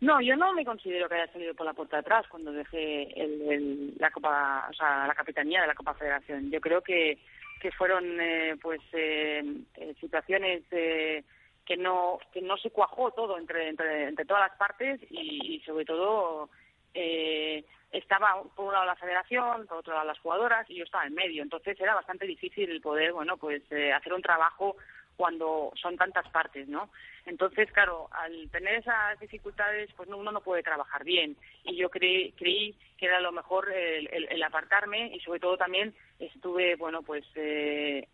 [0.00, 3.02] No, yo no me considero que haya salido por la puerta de atrás cuando dejé
[3.20, 6.50] el, la Copa, o sea, la capitanía de la Copa Federación.
[6.50, 7.18] Yo creo que,
[7.60, 9.42] que fueron, eh, pues, eh,
[9.74, 11.24] eh situaciones eh,
[11.68, 15.84] que no que no se cuajó todo entre entre, entre todas las partes y, sobre
[15.84, 16.48] todo
[16.94, 21.06] eh, estaba por un lado la federación, por otro lado las jugadoras y yo estaba
[21.06, 21.42] en medio.
[21.42, 24.76] Entonces era bastante difícil el poder, bueno, pues eh, hacer un trabajo
[25.18, 26.90] cuando son tantas partes, ¿no?
[27.26, 31.36] Entonces, claro, al tener esas dificultades, pues uno no puede trabajar bien.
[31.64, 36.76] Y yo creí, creí que era lo mejor el, apartarme y sobre todo también estuve,
[36.76, 38.06] bueno, pues eh,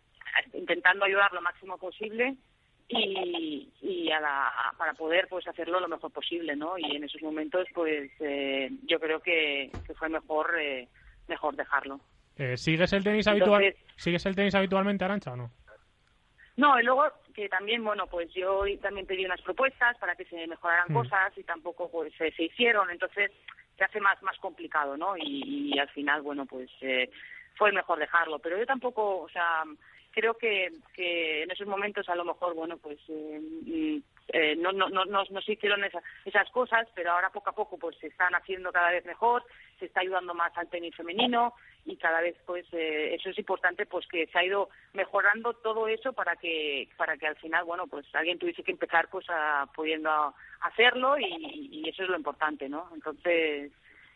[0.53, 2.35] intentando ayudar lo máximo posible
[2.87, 7.21] y, y a la, para poder pues hacerlo lo mejor posible no y en esos
[7.21, 10.87] momentos pues eh, yo creo que, fue mejor eh,
[11.27, 11.99] mejor dejarlo
[12.37, 15.51] eh, sigues el tenis habitual sigues el tenis habitualmente Arancha o no
[16.57, 20.47] no y luego que también bueno pues yo también pedí unas propuestas para que se
[20.47, 20.93] mejoraran mm.
[20.93, 22.89] cosas y tampoco pues se hicieron.
[22.89, 23.31] Entonces
[23.77, 26.69] se hace más más complicado no y, y al final bueno pues
[27.57, 28.39] fue mejor dejarlo.
[28.39, 29.63] Pero yo tampoco o sea
[30.15, 34.89] creo que, que en esos momentos a lo mejor, bueno, pues eh, eh, no, no,
[34.89, 38.71] no, no, se hicieron esas cosas, pero ahora poco a poco pues se están haciendo
[38.71, 39.43] cada vez mejor,
[39.79, 41.53] se está ayudando más al tenis femenino
[41.85, 45.87] y cada vez pues eh, eso es importante pues que se ha ido mejorando todo
[45.87, 49.67] eso para que para que al final bueno pues alguien tuviese que empezar pues a,
[49.75, 53.71] pudiendo hacerlo y, y eso es lo importante no entonces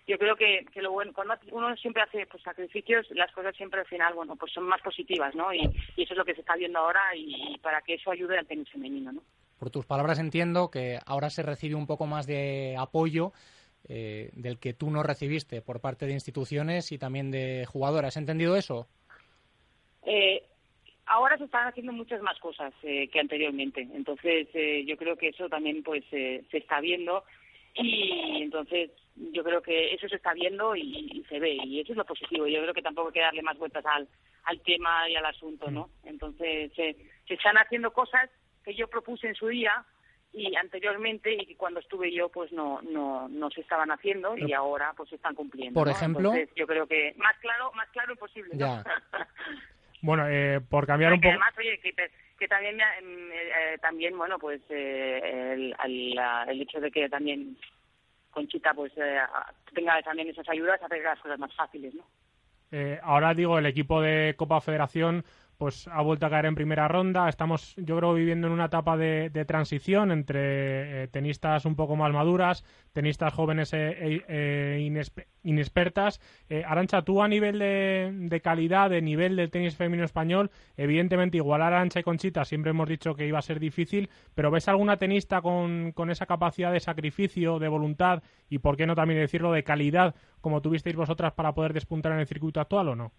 [0.09, 3.81] yo creo que, que lo bueno, cuando uno siempre hace pues, sacrificios, las cosas siempre
[3.81, 5.53] al final, bueno, pues son más positivas, ¿no?
[5.53, 5.59] Y,
[5.97, 8.67] eso es lo que se está viendo ahora y, para que eso ayude al tenis
[8.71, 9.21] femenino, ¿no?
[9.59, 13.33] Por tus palabras entiendo que ahora se recibe un poco más de apoyo
[13.87, 18.09] eh, del que tú no recibiste por parte de instituciones y también de jugadoras.
[18.09, 18.87] ¿Has entendido eso?
[20.05, 20.43] Eh,
[21.05, 23.81] ahora se están haciendo muchas más cosas eh, que anteriormente.
[23.93, 24.47] Entonces,
[24.85, 27.23] yo creo que eso también pues se está viendo
[27.75, 31.97] y entonces yo creo que eso se está viendo y, se ve y eso es
[31.97, 32.47] lo positivo.
[32.47, 34.07] Yo creo que tampoco hay que darle más vueltas al,
[34.45, 35.89] al tema y al asunto, ¿no?
[36.03, 36.07] Mm.
[36.07, 36.95] Entonces se,
[37.27, 38.29] se están haciendo cosas
[38.69, 39.83] que yo propuse en su día
[40.31, 44.93] y anteriormente y cuando estuve yo pues no no no se estaban haciendo y ahora
[44.95, 48.55] pues se están cumpliendo por ejemplo Entonces, yo creo que más claro más claro imposible
[48.55, 48.83] ¿no?
[50.03, 51.93] bueno eh, por cambiar un poco además oye que,
[52.37, 57.57] que también mm, eh, también bueno pues eh, el, el, el hecho de que también
[58.31, 59.17] Conchita pues eh,
[59.73, 62.03] tenga también esas ayudas a hacer las cosas más fáciles, ¿no?
[62.71, 65.25] Eh, ahora digo, el equipo de Copa Federación
[65.59, 67.27] pues ha vuelto a caer en primera ronda.
[67.27, 72.13] Estamos, yo creo, viviendo en una etapa de, transición entre eh, tenistas un poco más
[72.13, 74.79] maduras, tenistas jóvenes e,
[75.43, 76.21] inexpertas.
[76.65, 81.77] Arancha, tú a nivel de, calidad, de nivel del tenis femenino español, evidentemente igualar a
[81.77, 85.41] Arancha y Conchita siempre hemos dicho que iba a ser difícil, pero ¿ves alguna tenista
[85.41, 89.65] con, con esa capacidad de sacrificio, de voluntad y, por qué no también decirlo, de
[89.65, 93.11] calidad como tuvisteis vosotras para poder despuntar en el circuito actual o no?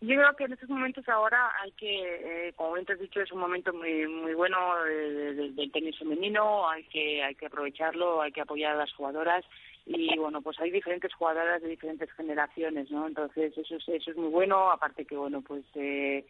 [0.00, 3.20] Yo creo que en estos momentos ahora hay que, eh, como bien te has dicho,
[3.20, 4.56] es un momento muy muy bueno
[4.86, 9.44] eh, del, tenis femenino, hay que hay que aprovecharlo, hay que apoyar a las jugadoras
[9.86, 13.08] y bueno, pues hay diferentes jugadoras de diferentes generaciones, ¿no?
[13.08, 16.24] Entonces eso es, eso es muy bueno, aparte que bueno, pues eh,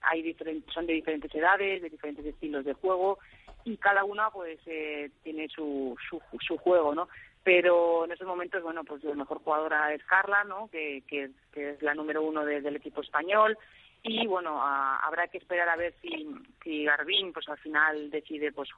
[0.00, 3.20] hay diferentes, son de diferentes edades, de diferentes estilos de juego
[3.64, 7.08] y cada una pues eh, tiene su, su, su juego, ¿no?
[7.44, 10.68] Pero en esos momentos, bueno, pues la mejor jugadora es Carla, ¿no?
[10.70, 13.58] Que, que, es la número uno del equipo español.
[14.04, 16.28] Y bueno, habrá que esperar a ver si,
[16.62, 18.68] si Garbín, pues al final decide pues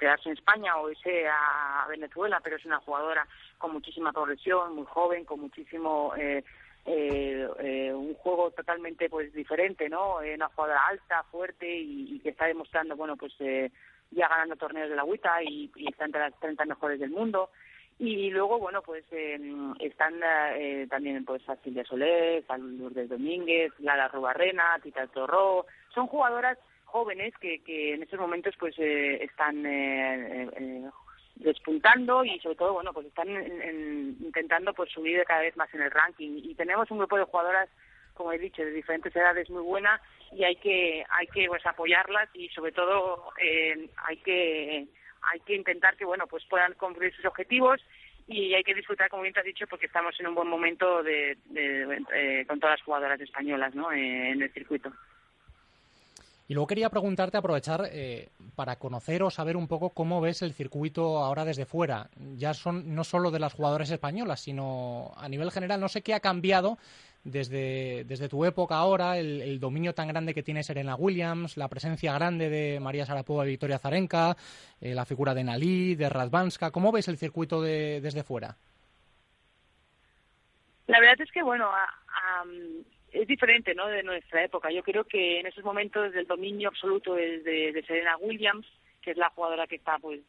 [0.00, 3.26] quedarse en España o irse a Venezuela, pero es una jugadora
[3.58, 6.42] con muchísima progresión, muy joven, con muchísimo eh,
[6.84, 10.16] eh, eh, un juego totalmente pues diferente, ¿no?
[10.16, 15.02] una jugadora alta, fuerte y, que está demostrando, bueno, pues ya ganando torneos de la
[15.02, 17.50] agüita y, y está entre las 30 mejores del mundo.
[17.98, 19.38] Y luego, bueno, pues eh,
[19.80, 20.14] están
[20.54, 25.66] eh, también pues Silvia Soler, Lourdes Domínguez, Lara Rubarrena, Tita Torró.
[25.94, 30.90] Son jugadoras jóvenes que, que en estos momentos pues eh, están eh, eh,
[31.36, 33.28] despuntando y sobre todo, bueno, pues están
[34.20, 36.40] intentando pues subir cada vez más en el ranking.
[36.42, 37.68] Y tenemos un grupo de jugadoras
[38.14, 40.00] como he dicho, de diferentes edades muy buena
[40.32, 44.86] y hay que hay que pues apoyarlas y sobre todo eh, hay que
[45.22, 47.80] hay que intentar que bueno pues puedan cumplir sus objetivos
[48.26, 51.02] y hay que disfrutar como bien te has dicho porque estamos en un buen momento
[51.02, 53.92] de, eh, con todas las jugadoras españolas ¿no?
[53.92, 54.92] Eh, en el circuito
[56.48, 60.52] y luego quería preguntarte, aprovechar eh, para conocer o saber un poco cómo ves el
[60.52, 62.10] circuito ahora desde fuera.
[62.36, 65.80] Ya son no solo de las jugadoras españolas, sino a nivel general.
[65.80, 66.76] No sé qué ha cambiado
[67.24, 72.12] desde, desde tu época ahora, el, dominio tan grande que tiene Serena Williams, la presencia
[72.14, 74.36] grande de María Sarapova y Victoria Zarenka,
[74.80, 76.70] eh, la figura de Nalí, de Radvanska.
[76.70, 78.56] ¿Cómo ves el circuito desde fuera?
[80.86, 81.70] La verdad es que, bueno,
[83.12, 83.86] es diferente, ¿no?
[83.86, 84.70] De nuestra época.
[84.70, 88.66] Yo creo que en esos momentos el dominio absoluto es de, Serena Williams,
[89.00, 90.20] que es la jugadora que está pues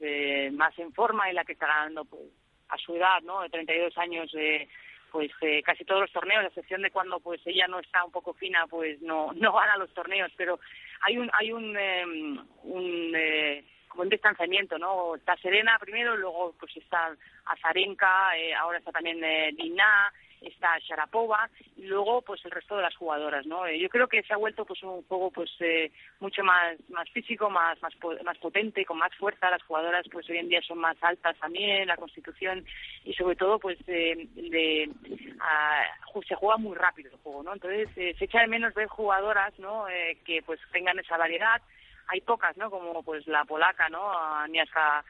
[0.53, 2.23] más en forma y la que está ganando pues
[2.69, 3.41] a su edad, ¿no?
[3.41, 4.67] De 32 años, eh,
[5.13, 8.11] pues eh, casi todos los torneos, a excepción de cuando pues ella no está un
[8.11, 10.59] poco fina, pues no no gana los torneos, pero
[11.01, 15.13] hay un hay un em, un eh, como un distanciamiento, ¿no?
[15.15, 20.11] Está Serena primero, luego pues está Azarenka, eh, ahora está también eh, Dina,
[20.43, 24.23] está Sharapova y luego pues el resto de las jugadoras no eh, yo creo que
[24.23, 28.37] se ha vuelto pues un juego pues eh, mucho más más físico más más más
[28.37, 29.49] potente con más fuerza.
[29.49, 32.65] Las jugadoras pues hoy en día son más altas también la constitución
[33.03, 34.89] y sobre todo pues eh, de,
[36.27, 39.57] se juega muy rápido el juego no entonces eh, se echa de menos ver jugadoras
[39.59, 39.85] no
[40.25, 41.61] que pues tengan esa variedad.
[42.07, 45.03] Hay pocas no como pues la polaca no Agnieszka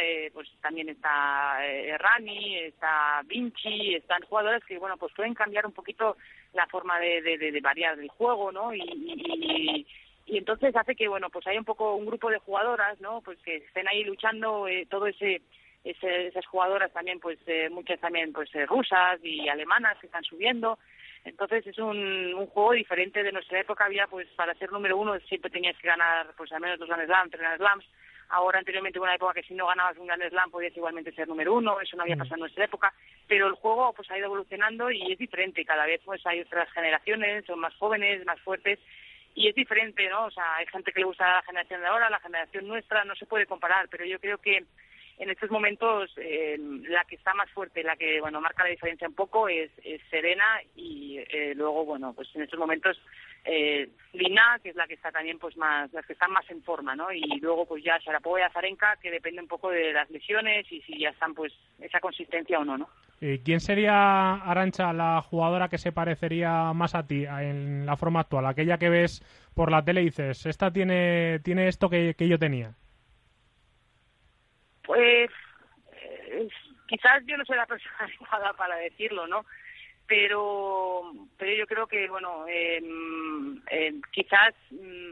[0.00, 5.66] Eh, pues también está eh, Rani, está Vinci, están jugadores que, bueno, pues pueden cambiar
[5.66, 6.16] un poquito
[6.52, 8.74] la forma de, de, variar el juego, ¿no?
[8.74, 9.86] Y,
[10.26, 13.22] entonces hace que, bueno, pues hay un poco un grupo de jugadoras, ¿no?
[13.22, 15.40] Pues que estén ahí luchando, eh, todo ese,
[15.84, 20.78] esas jugadoras también, pues eh, muchas también, pues eh, rusas y alemanas que están subiendo.
[21.24, 23.86] Entonces es un, un juego diferente de nuestra época.
[23.86, 27.06] Había, pues, para ser número uno siempre tenías que ganar, pues, al menos dos Grand
[27.06, 27.84] Slams, tres Grand Slams
[28.30, 31.28] Ahora, anteriormente, hubo una época que si no ganabas un Grand Slam podías igualmente ser
[31.28, 32.18] número uno, eso no había mm.
[32.18, 32.92] pasado en nuestra época,
[33.26, 35.64] pero el juego pues ha ido evolucionando y es diferente.
[35.64, 38.78] Cada vez pues hay otras generaciones, son más jóvenes, más fuertes,
[39.34, 40.26] y es diferente, ¿no?
[40.26, 43.14] O sea, hay gente que le gusta la generación de ahora, la generación nuestra, no
[43.14, 44.64] se puede comparar, pero yo creo que
[45.18, 46.56] en estos momentos eh,
[46.88, 49.70] la que está más fuerte, la que bueno marca la diferencia un poco es,
[50.10, 53.00] Serena y eh, luego bueno pues en estos momentos
[53.44, 56.62] eh, Lina que es la que está también pues más las que están más en
[56.62, 60.10] forma no y luego pues ya Sharapova y Azarenka que depende un poco de las
[60.10, 62.88] lesiones y si ya están pues esa consistencia o no no
[63.44, 68.46] ¿Quién sería, Arancha, la jugadora que se parecería más a ti en la forma actual?
[68.46, 69.24] Aquella que ves
[69.56, 72.76] por la tele y dices, esta tiene, tiene esto que yo tenía.
[74.88, 75.30] Pues
[75.92, 76.48] eh,
[76.86, 79.44] quizás yo no soy la persona adecuada para decirlo, ¿no?
[80.08, 82.82] Pero, pero yo creo que, bueno, eh,
[84.10, 85.10] quizás mm,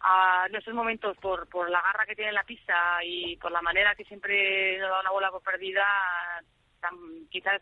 [0.00, 3.94] a nuestros momentos, por, por la garra que tiene la pista y por la manera
[3.94, 5.84] que siempre nos da una bola por perdida,
[7.30, 7.60] quizás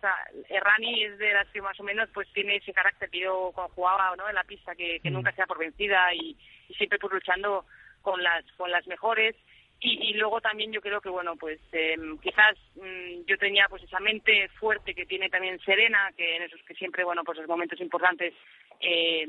[0.48, 4.14] Errani es de las que más o menos pues tiene ese carácter que yo jugaba
[4.16, 4.28] ¿no?
[4.28, 5.14] en la pista, que, que mm.
[5.14, 6.36] nunca sea por vencida y,
[6.68, 7.64] y siempre pues luchando
[8.02, 9.34] con las, con las mejores
[9.80, 14.00] y, luego también yo creo que bueno pues eh, quizás mm, yo tenía pues esa
[14.00, 17.80] mente fuerte que tiene también Serena que en esos que siempre bueno pues los momentos
[17.80, 18.32] importantes
[18.80, 19.26] eh,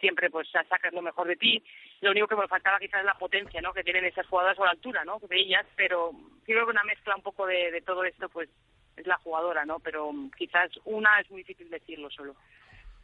[0.00, 1.62] siempre pues sacas lo mejor de ti.
[2.00, 4.64] Lo único que me faltaba quizás es la potencia no que tienen esas jugadoras o
[4.64, 6.10] la altura no de ellas pero
[6.44, 8.48] creo que una mezcla un poco de, de todo esto pues
[8.96, 12.34] es la jugadora no pero quizás una es muy difícil decirlo solo.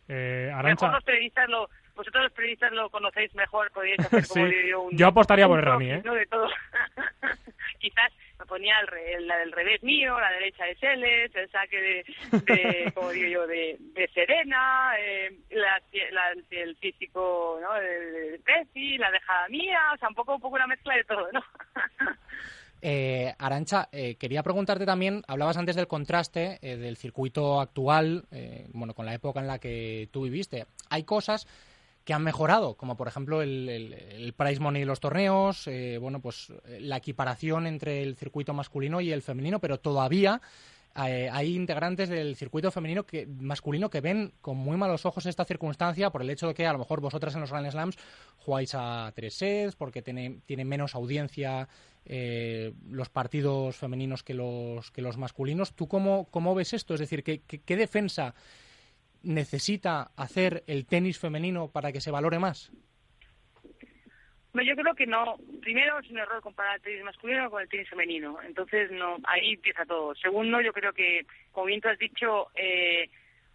[0.08, 1.68] Eh, Mejor los periodistas lo,
[1.98, 5.90] vosotros los periodistas lo conocéis mejor, podríais hacer como yo un, Yo apostaría por Rami,
[5.90, 6.02] ¿eh?
[6.02, 6.48] De todo.
[7.80, 12.92] Quizás me ponía el, la del revés mío, la derecha de Seles, el saque de,
[12.94, 15.80] como digo yo, de, de Serena, eh, la,
[16.50, 17.74] el físico ¿no?
[17.74, 21.28] de, de la dejada mía, o sea, un poco, un poco una mezcla de todo,
[21.32, 21.42] ¿no?
[22.80, 28.68] Eh, Arancha, eh, quería preguntarte también, hablabas antes del contraste eh, del circuito actual, eh,
[28.72, 30.66] bueno, con la época en la que tú viviste.
[30.88, 31.46] Hay cosas
[32.08, 35.68] que han mejorado, como por ejemplo el, el, prize money de los torneos,
[36.00, 40.40] bueno, pues la equiparación entre el circuito masculino y el femenino, pero todavía
[40.94, 46.08] hay integrantes del circuito femenino que, masculino que ven con muy malos ojos esta circunstancia
[46.10, 47.98] por el hecho de que a lo mejor vosotras en los Grand Slams
[48.38, 51.68] jugáis a tres sets, porque tiene, tiene menos audiencia
[52.04, 55.74] eh, los partidos femeninos que los, que los masculinos.
[55.74, 56.94] ¿Tú cómo, cómo ves esto?
[56.94, 58.34] Es decir, ¿qué, qué, defensa
[59.28, 62.72] necesita hacer el tenis femenino para que se valore más?
[64.64, 65.36] yo creo que no.
[65.60, 68.38] Primero es un error comparar el tenis masculino con el tenis femenino.
[68.42, 70.14] Entonces, no, ahí empieza todo.
[70.16, 73.08] Segundo, yo creo que, como bien tú has dicho, eh,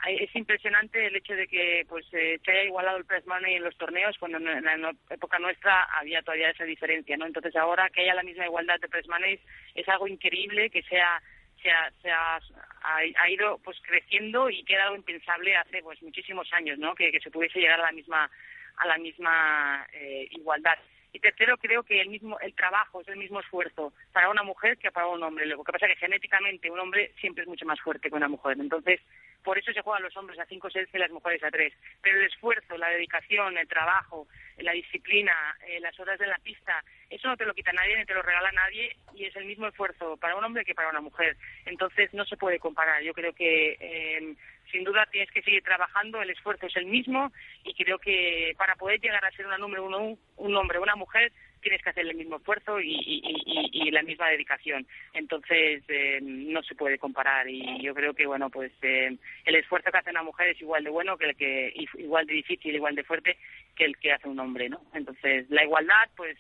[0.07, 3.63] es impresionante el hecho de que pues eh, se haya igualado el press money en
[3.63, 7.25] los torneos cuando en la época nuestra había todavía esa diferencia, ¿no?
[7.25, 9.39] Entonces ahora que haya la misma igualdad de press money
[9.75, 11.21] es algo increíble que sea
[11.63, 16.77] se ha, se ha, ido pues creciendo y que era impensable hace pues muchísimos años,
[16.77, 16.93] ¿no?
[16.93, 18.29] Que, que se pudiese llegar a la misma
[18.77, 20.77] a la misma eh, igualdad.
[21.11, 24.77] Y tercero, creo que el mismo el trabajo es el mismo esfuerzo para una mujer
[24.77, 25.45] que para un hombre.
[25.45, 28.27] Lo que pasa es que genéticamente un hombre siempre es mucho más fuerte que una
[28.27, 28.57] mujer.
[28.59, 28.99] Entonces,
[29.43, 31.73] por eso se juegan los hombres a cinco sets y las mujeres a tres.
[32.01, 34.27] Pero el esfuerzo, la dedicación, el trabajo,
[34.57, 35.33] la disciplina,
[35.67, 38.21] eh, las horas de la pista, eso no te lo quita nadie ni te lo
[38.21, 41.37] regala nadie y es el mismo esfuerzo para un hombre que para una mujer.
[41.65, 43.03] Entonces no se puede comparar.
[43.03, 44.35] Yo creo que eh,
[44.71, 47.31] sin duda tienes que seguir trabajando, el esfuerzo es el mismo
[47.63, 50.95] y creo que para poder llegar a ser una número uno, un hombre o una
[50.95, 51.31] mujer,
[51.63, 54.87] tienes que hacer el mismo esfuerzo y, la misma dedicación.
[55.13, 59.91] Entonces, eh, no se puede comparar y yo creo que, bueno, pues eh, el esfuerzo
[59.91, 62.95] que hace una mujer es igual de bueno que el que, igual de difícil, igual
[62.95, 63.37] de fuerte
[63.75, 64.81] que el que hace un hombre, ¿no?
[64.93, 66.37] Entonces, la igualdad, pues,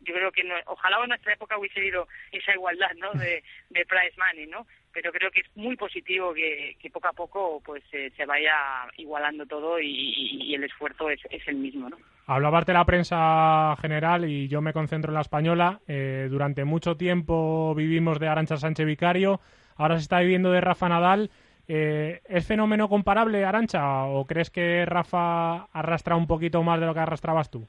[0.00, 3.12] yo creo que ojalá en nuestra época hubiese habido esa igualdad, ¿no?
[3.12, 4.66] De, de prize money, ¿no?
[4.92, 8.54] pero creo que es muy positivo que, poco a poco pues eh, se vaya
[8.98, 11.96] igualando todo y, el esfuerzo es, el mismo, ¿no?
[12.26, 15.80] Hablabas de la prensa general y yo me concentro en la española.
[15.88, 19.40] Eh, durante mucho tiempo vivimos de Arancha Sánchez Vicario,
[19.76, 21.30] ahora se está viviendo de Rafa Nadal.
[21.68, 26.94] Eh, ¿Es fenómeno comparable, Arancha, o crees que Rafa arrastra un poquito más de lo
[26.94, 27.66] que arrastrabas tú?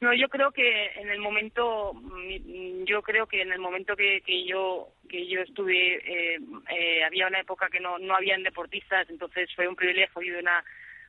[0.00, 4.20] No, yo creo que en el momento, mm, yo creo que en el momento que,
[4.20, 6.38] que yo que yo estuve, eh,
[6.70, 10.62] eh, había una época que no no habían deportistas, entonces fue un privilegio y una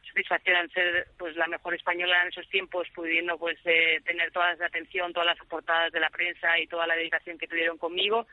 [0.08, 4.56] satisfacción al ser pues la mejor española en esos tiempos, pudiendo pues eh, tener toda
[4.56, 8.26] la atención, todas las portadas de la prensa y toda la dedicación que tuvieron conmigo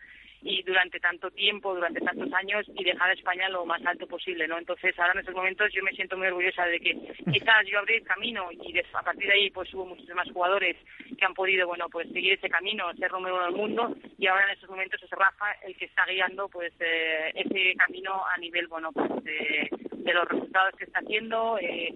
[0.47, 4.47] y durante tanto tiempo, durante tantos años y dejar a España lo más alto posible,
[4.47, 4.59] ¿no?
[4.59, 6.95] Entonces ahora en estos momentos yo me siento muy orgullosa de que
[7.33, 10.77] quizás yo abrí el camino y a partir de ahí pues hubo muchos más jugadores
[11.19, 14.45] que han podido, bueno, pues seguir ese camino, ser número uno del mundo y ahora
[14.45, 18.69] en estos momentos es Rafa el que está guiando pues eh, ese camino a nivel,
[18.69, 19.11] bueno, pues
[20.07, 21.95] de, los resultados que está haciendo, eh,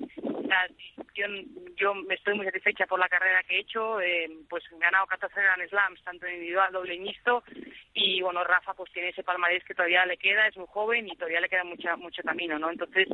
[1.15, 1.27] yo,
[1.77, 5.07] yo me estoy muy satisfecha por la carrera que he hecho, eh, pues he ganado
[5.07, 7.43] 14 Grand Slams, tanto individual, doble mixto,
[7.95, 11.17] y bueno, Rafa pues tiene ese palmarés que todavía le queda, es muy joven y
[11.17, 12.71] todavía le queda mucha, mucho camino, ¿no?
[12.71, 13.09] Entonces,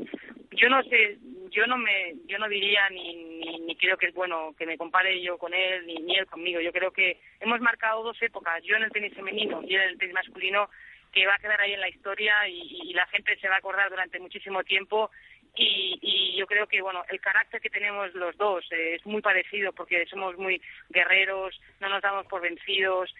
[0.53, 1.19] yo no sé,
[1.51, 3.15] yo no me, yo no diría ni,
[3.61, 6.61] ni, creo que es bueno que me compare yo con él, ni, ni él conmigo,
[6.61, 9.99] yo creo que hemos marcado dos épocas, yo en el tenis femenino y en el
[9.99, 10.69] tenis masculino,
[11.13, 13.91] que va a quedar ahí en la historia y, la gente se va a acordar
[13.91, 15.11] durante muchísimo tiempo
[15.55, 19.73] y, yo creo que bueno el carácter que tenemos los dos eh, es muy parecido
[19.73, 23.15] porque somos muy guerreros no nos damos por vencidos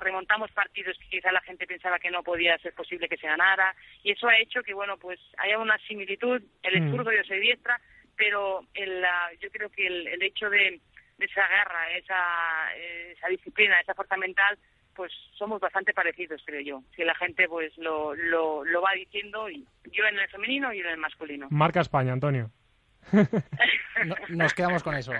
[0.00, 3.74] remontamos partidos que quizá la gente pensaba que no podía ser posible que se ganara
[4.02, 6.86] y eso ha hecho que bueno pues haya una similitud el mm.
[6.86, 7.80] escurdo yo soy diestra
[8.16, 9.04] pero el,
[9.40, 10.80] yo creo que el, hecho de,
[11.20, 14.58] esa garra esa, esa disciplina esa fuerza mental
[14.96, 16.82] pues somos bastante parecidos, creo yo.
[16.94, 20.78] Si la gente pues lo, lo, lo va diciendo, y yo en el femenino y
[20.78, 21.48] yo en el masculino.
[21.50, 22.50] Marca España, Antonio.
[24.28, 25.12] nos quedamos con eso.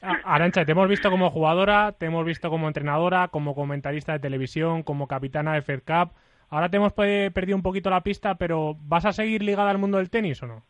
[0.00, 4.82] Arancha, te hemos visto como jugadora, te hemos visto como entrenadora, como comentarista de televisión,
[4.82, 6.12] como capitana de Fed Cup.
[6.50, 9.98] Ahora te hemos perdido un poquito la pista, pero ¿vas a seguir ligada al mundo
[9.98, 10.64] del tenis o no?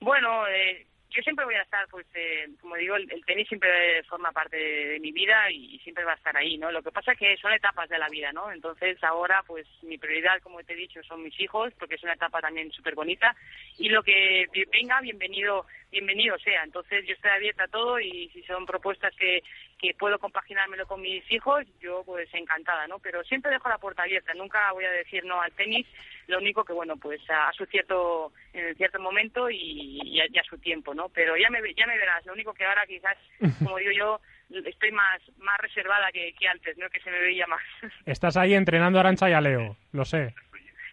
[0.00, 4.32] Bueno, eh, yo siempre voy a estar, pues, eh, como digo, el, tenis siempre forma
[4.32, 6.70] parte de, mi vida y, siempre va a estar ahí, ¿no?
[6.70, 8.50] Lo que pasa es que son etapas de la vida, ¿no?
[8.50, 12.14] Entonces ahora, pues, mi prioridad, como te he dicho, son mis hijos, porque es una
[12.14, 13.34] etapa también súper bonita
[13.78, 16.64] y lo que venga, bienvenido, bienvenido sea.
[16.64, 19.42] Entonces yo estoy abierta a todo y si son propuestas que,
[19.78, 22.98] que puedo compaginármelo con mis hijos, yo pues encantada, ¿no?
[22.98, 25.86] Pero siempre dejo la puerta abierta, nunca voy a decir no al tenis,
[26.26, 30.94] lo único que, bueno, pues a, su cierto, en cierto momento y, a, su tiempo,
[30.94, 31.10] ¿no?
[31.10, 33.18] Pero ya me, ya me verás, lo único que ahora quizás,
[33.62, 34.20] como digo yo,
[34.64, 36.88] estoy más, más reservada que, que antes, ¿no?
[36.88, 37.62] Que se me veía más.
[38.06, 40.34] Estás ahí entrenando a Arancha y a Leo, lo sé.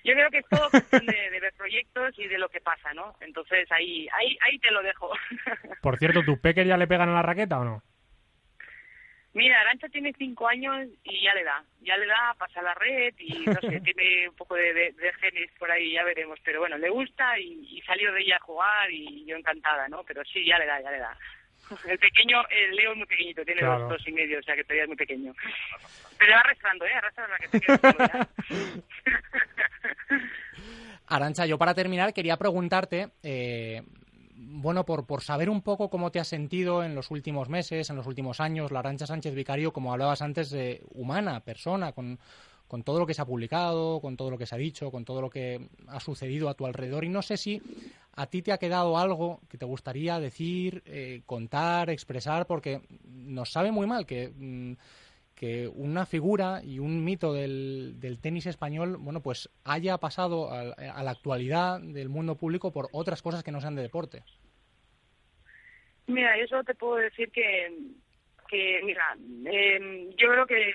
[0.03, 2.93] Yo creo que es todo cuestión de, de, ver proyectos y de lo que pasa,
[2.93, 3.15] ¿no?
[3.21, 5.11] Entonces ahí, ahí, ahí te lo dejo.
[5.81, 7.83] Por cierto, ¿tus peques ya le pegan a la raqueta o no?
[9.33, 13.13] Mira, Arancha tiene cinco años y ya le da, ya le da, pasa la red
[13.19, 16.77] y no sé, tiene un poco de, de, genes por ahí, ya veremos, pero bueno,
[16.77, 20.03] le gusta y, salió de ella a jugar y yo encantada, ¿no?
[20.03, 21.17] Pero sí, ya le da, ya le da.
[21.87, 24.63] El pequeño, el Leo es muy pequeñito, tiene dos, dos y medio, o sea que
[24.63, 25.33] todavía es muy pequeño.
[26.17, 26.93] Pero va arrastrando, ¿eh?
[26.95, 27.65] Arrastrando la que te
[31.07, 33.83] Arancha, yo para terminar quería preguntarte, eh,
[34.35, 37.95] bueno, por, por saber un poco cómo te has sentido en los últimos meses, en
[37.95, 42.19] los últimos años, la Arancha Sánchez Vicario, como hablabas antes, de humana, persona, con,
[42.69, 45.03] con todo lo que se ha publicado, con todo lo que se ha dicho, con
[45.03, 47.03] todo lo que ha sucedido a tu alrededor.
[47.03, 47.59] Y no sé si
[48.15, 53.51] a ti te ha quedado algo que te gustaría decir, eh, contar, expresar, porque nos
[53.51, 54.31] sabe muy mal que...
[54.33, 54.73] Mm,
[55.35, 60.65] que una figura y un mito del, del, tenis español, bueno, pues haya pasado a,
[61.01, 64.21] la actualidad del mundo público por otras cosas que no sean de deporte.
[66.07, 67.71] Mira, yo solo te puedo decir que
[68.49, 69.15] que, mira,
[69.45, 70.73] eh, yo creo que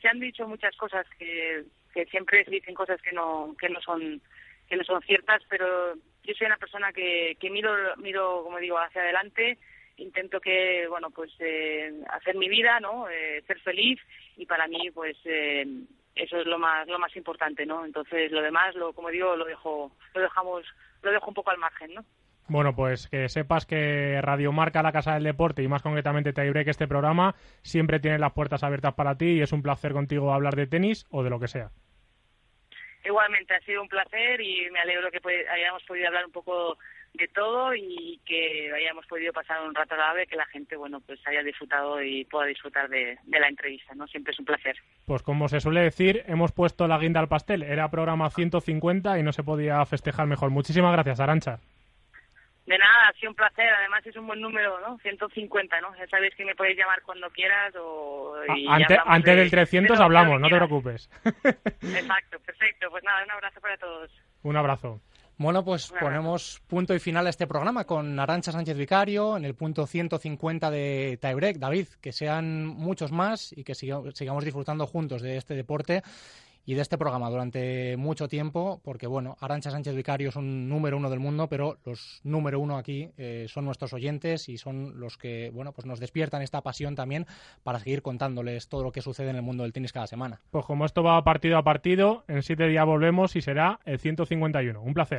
[0.00, 3.80] se han dicho muchas cosas que, que siempre se dicen cosas que no, que no
[3.80, 4.20] son
[4.68, 8.78] que no son ciertas, pero yo soy una persona que, que miro, miro, como digo,
[8.78, 9.58] hacia adelante,
[9.96, 13.08] intento que, bueno, pues eh, hacer mi vida, ¿no?
[13.08, 13.98] Eh, ser feliz
[14.36, 15.66] y para mí, pues eh,
[16.14, 17.84] eso es lo más, lo más importante, ¿no?
[17.84, 20.64] Entonces lo demás, lo, como digo, lo dejo, lo dejamos,
[21.02, 22.04] lo dejo un poco al margen, ¿no?
[22.50, 26.66] Bueno, pues que sepas que Radio Marca, la Casa del Deporte y más concretamente Tiebreak,
[26.66, 30.56] este programa, siempre tiene las puertas abiertas para ti y es un placer contigo hablar
[30.56, 31.70] de tenis o de lo que sea.
[33.04, 36.76] Igualmente, ha sido un placer y me alegro que hayamos podido hablar un poco
[37.14, 41.20] de todo y que hayamos podido pasar un rato agradable, que la gente, bueno, pues
[41.28, 44.08] haya disfrutado y pueda disfrutar de, de, la entrevista, ¿no?
[44.08, 44.74] Siempre es un placer.
[45.06, 47.62] Pues como se suele decir, hemos puesto la guinda al pastel.
[47.62, 50.50] Era programa 150 y no se podía festejar mejor.
[50.50, 51.60] Muchísimas gracias, Arancha.
[52.66, 53.68] De nada, ha sido un placer.
[53.68, 54.98] Además es un buen número, ¿no?
[54.98, 55.96] 150, ¿no?
[55.96, 58.34] Ya sabéis que me podéis llamar cuando quieras o...
[58.68, 61.10] antes, antes del 300 hablamos, no te preocupes.
[61.24, 62.88] Exacto, perfecto.
[62.90, 64.10] Pues nada, un abrazo para todos.
[64.42, 65.00] Un abrazo.
[65.40, 69.54] Bueno, pues ponemos punto y final a este programa con Arancha Sánchez Vicario en el
[69.54, 71.56] punto 150 de Tiebreak.
[71.56, 76.02] David, que sean muchos más y que sigamos disfrutando juntos de este deporte
[76.64, 80.96] y de este programa durante mucho tiempo, porque bueno, Arancha Sánchez Vicario es un número
[80.96, 85.16] uno del mundo, pero los número uno aquí eh, son nuestros oyentes y son los
[85.16, 87.26] que bueno, pues nos despiertan esta pasión también
[87.62, 90.40] para seguir contándoles todo lo que sucede en el mundo del tenis cada semana.
[90.50, 94.80] Pues como esto va partido a partido, en siete días volvemos y será el 151.
[94.80, 95.18] Un placer.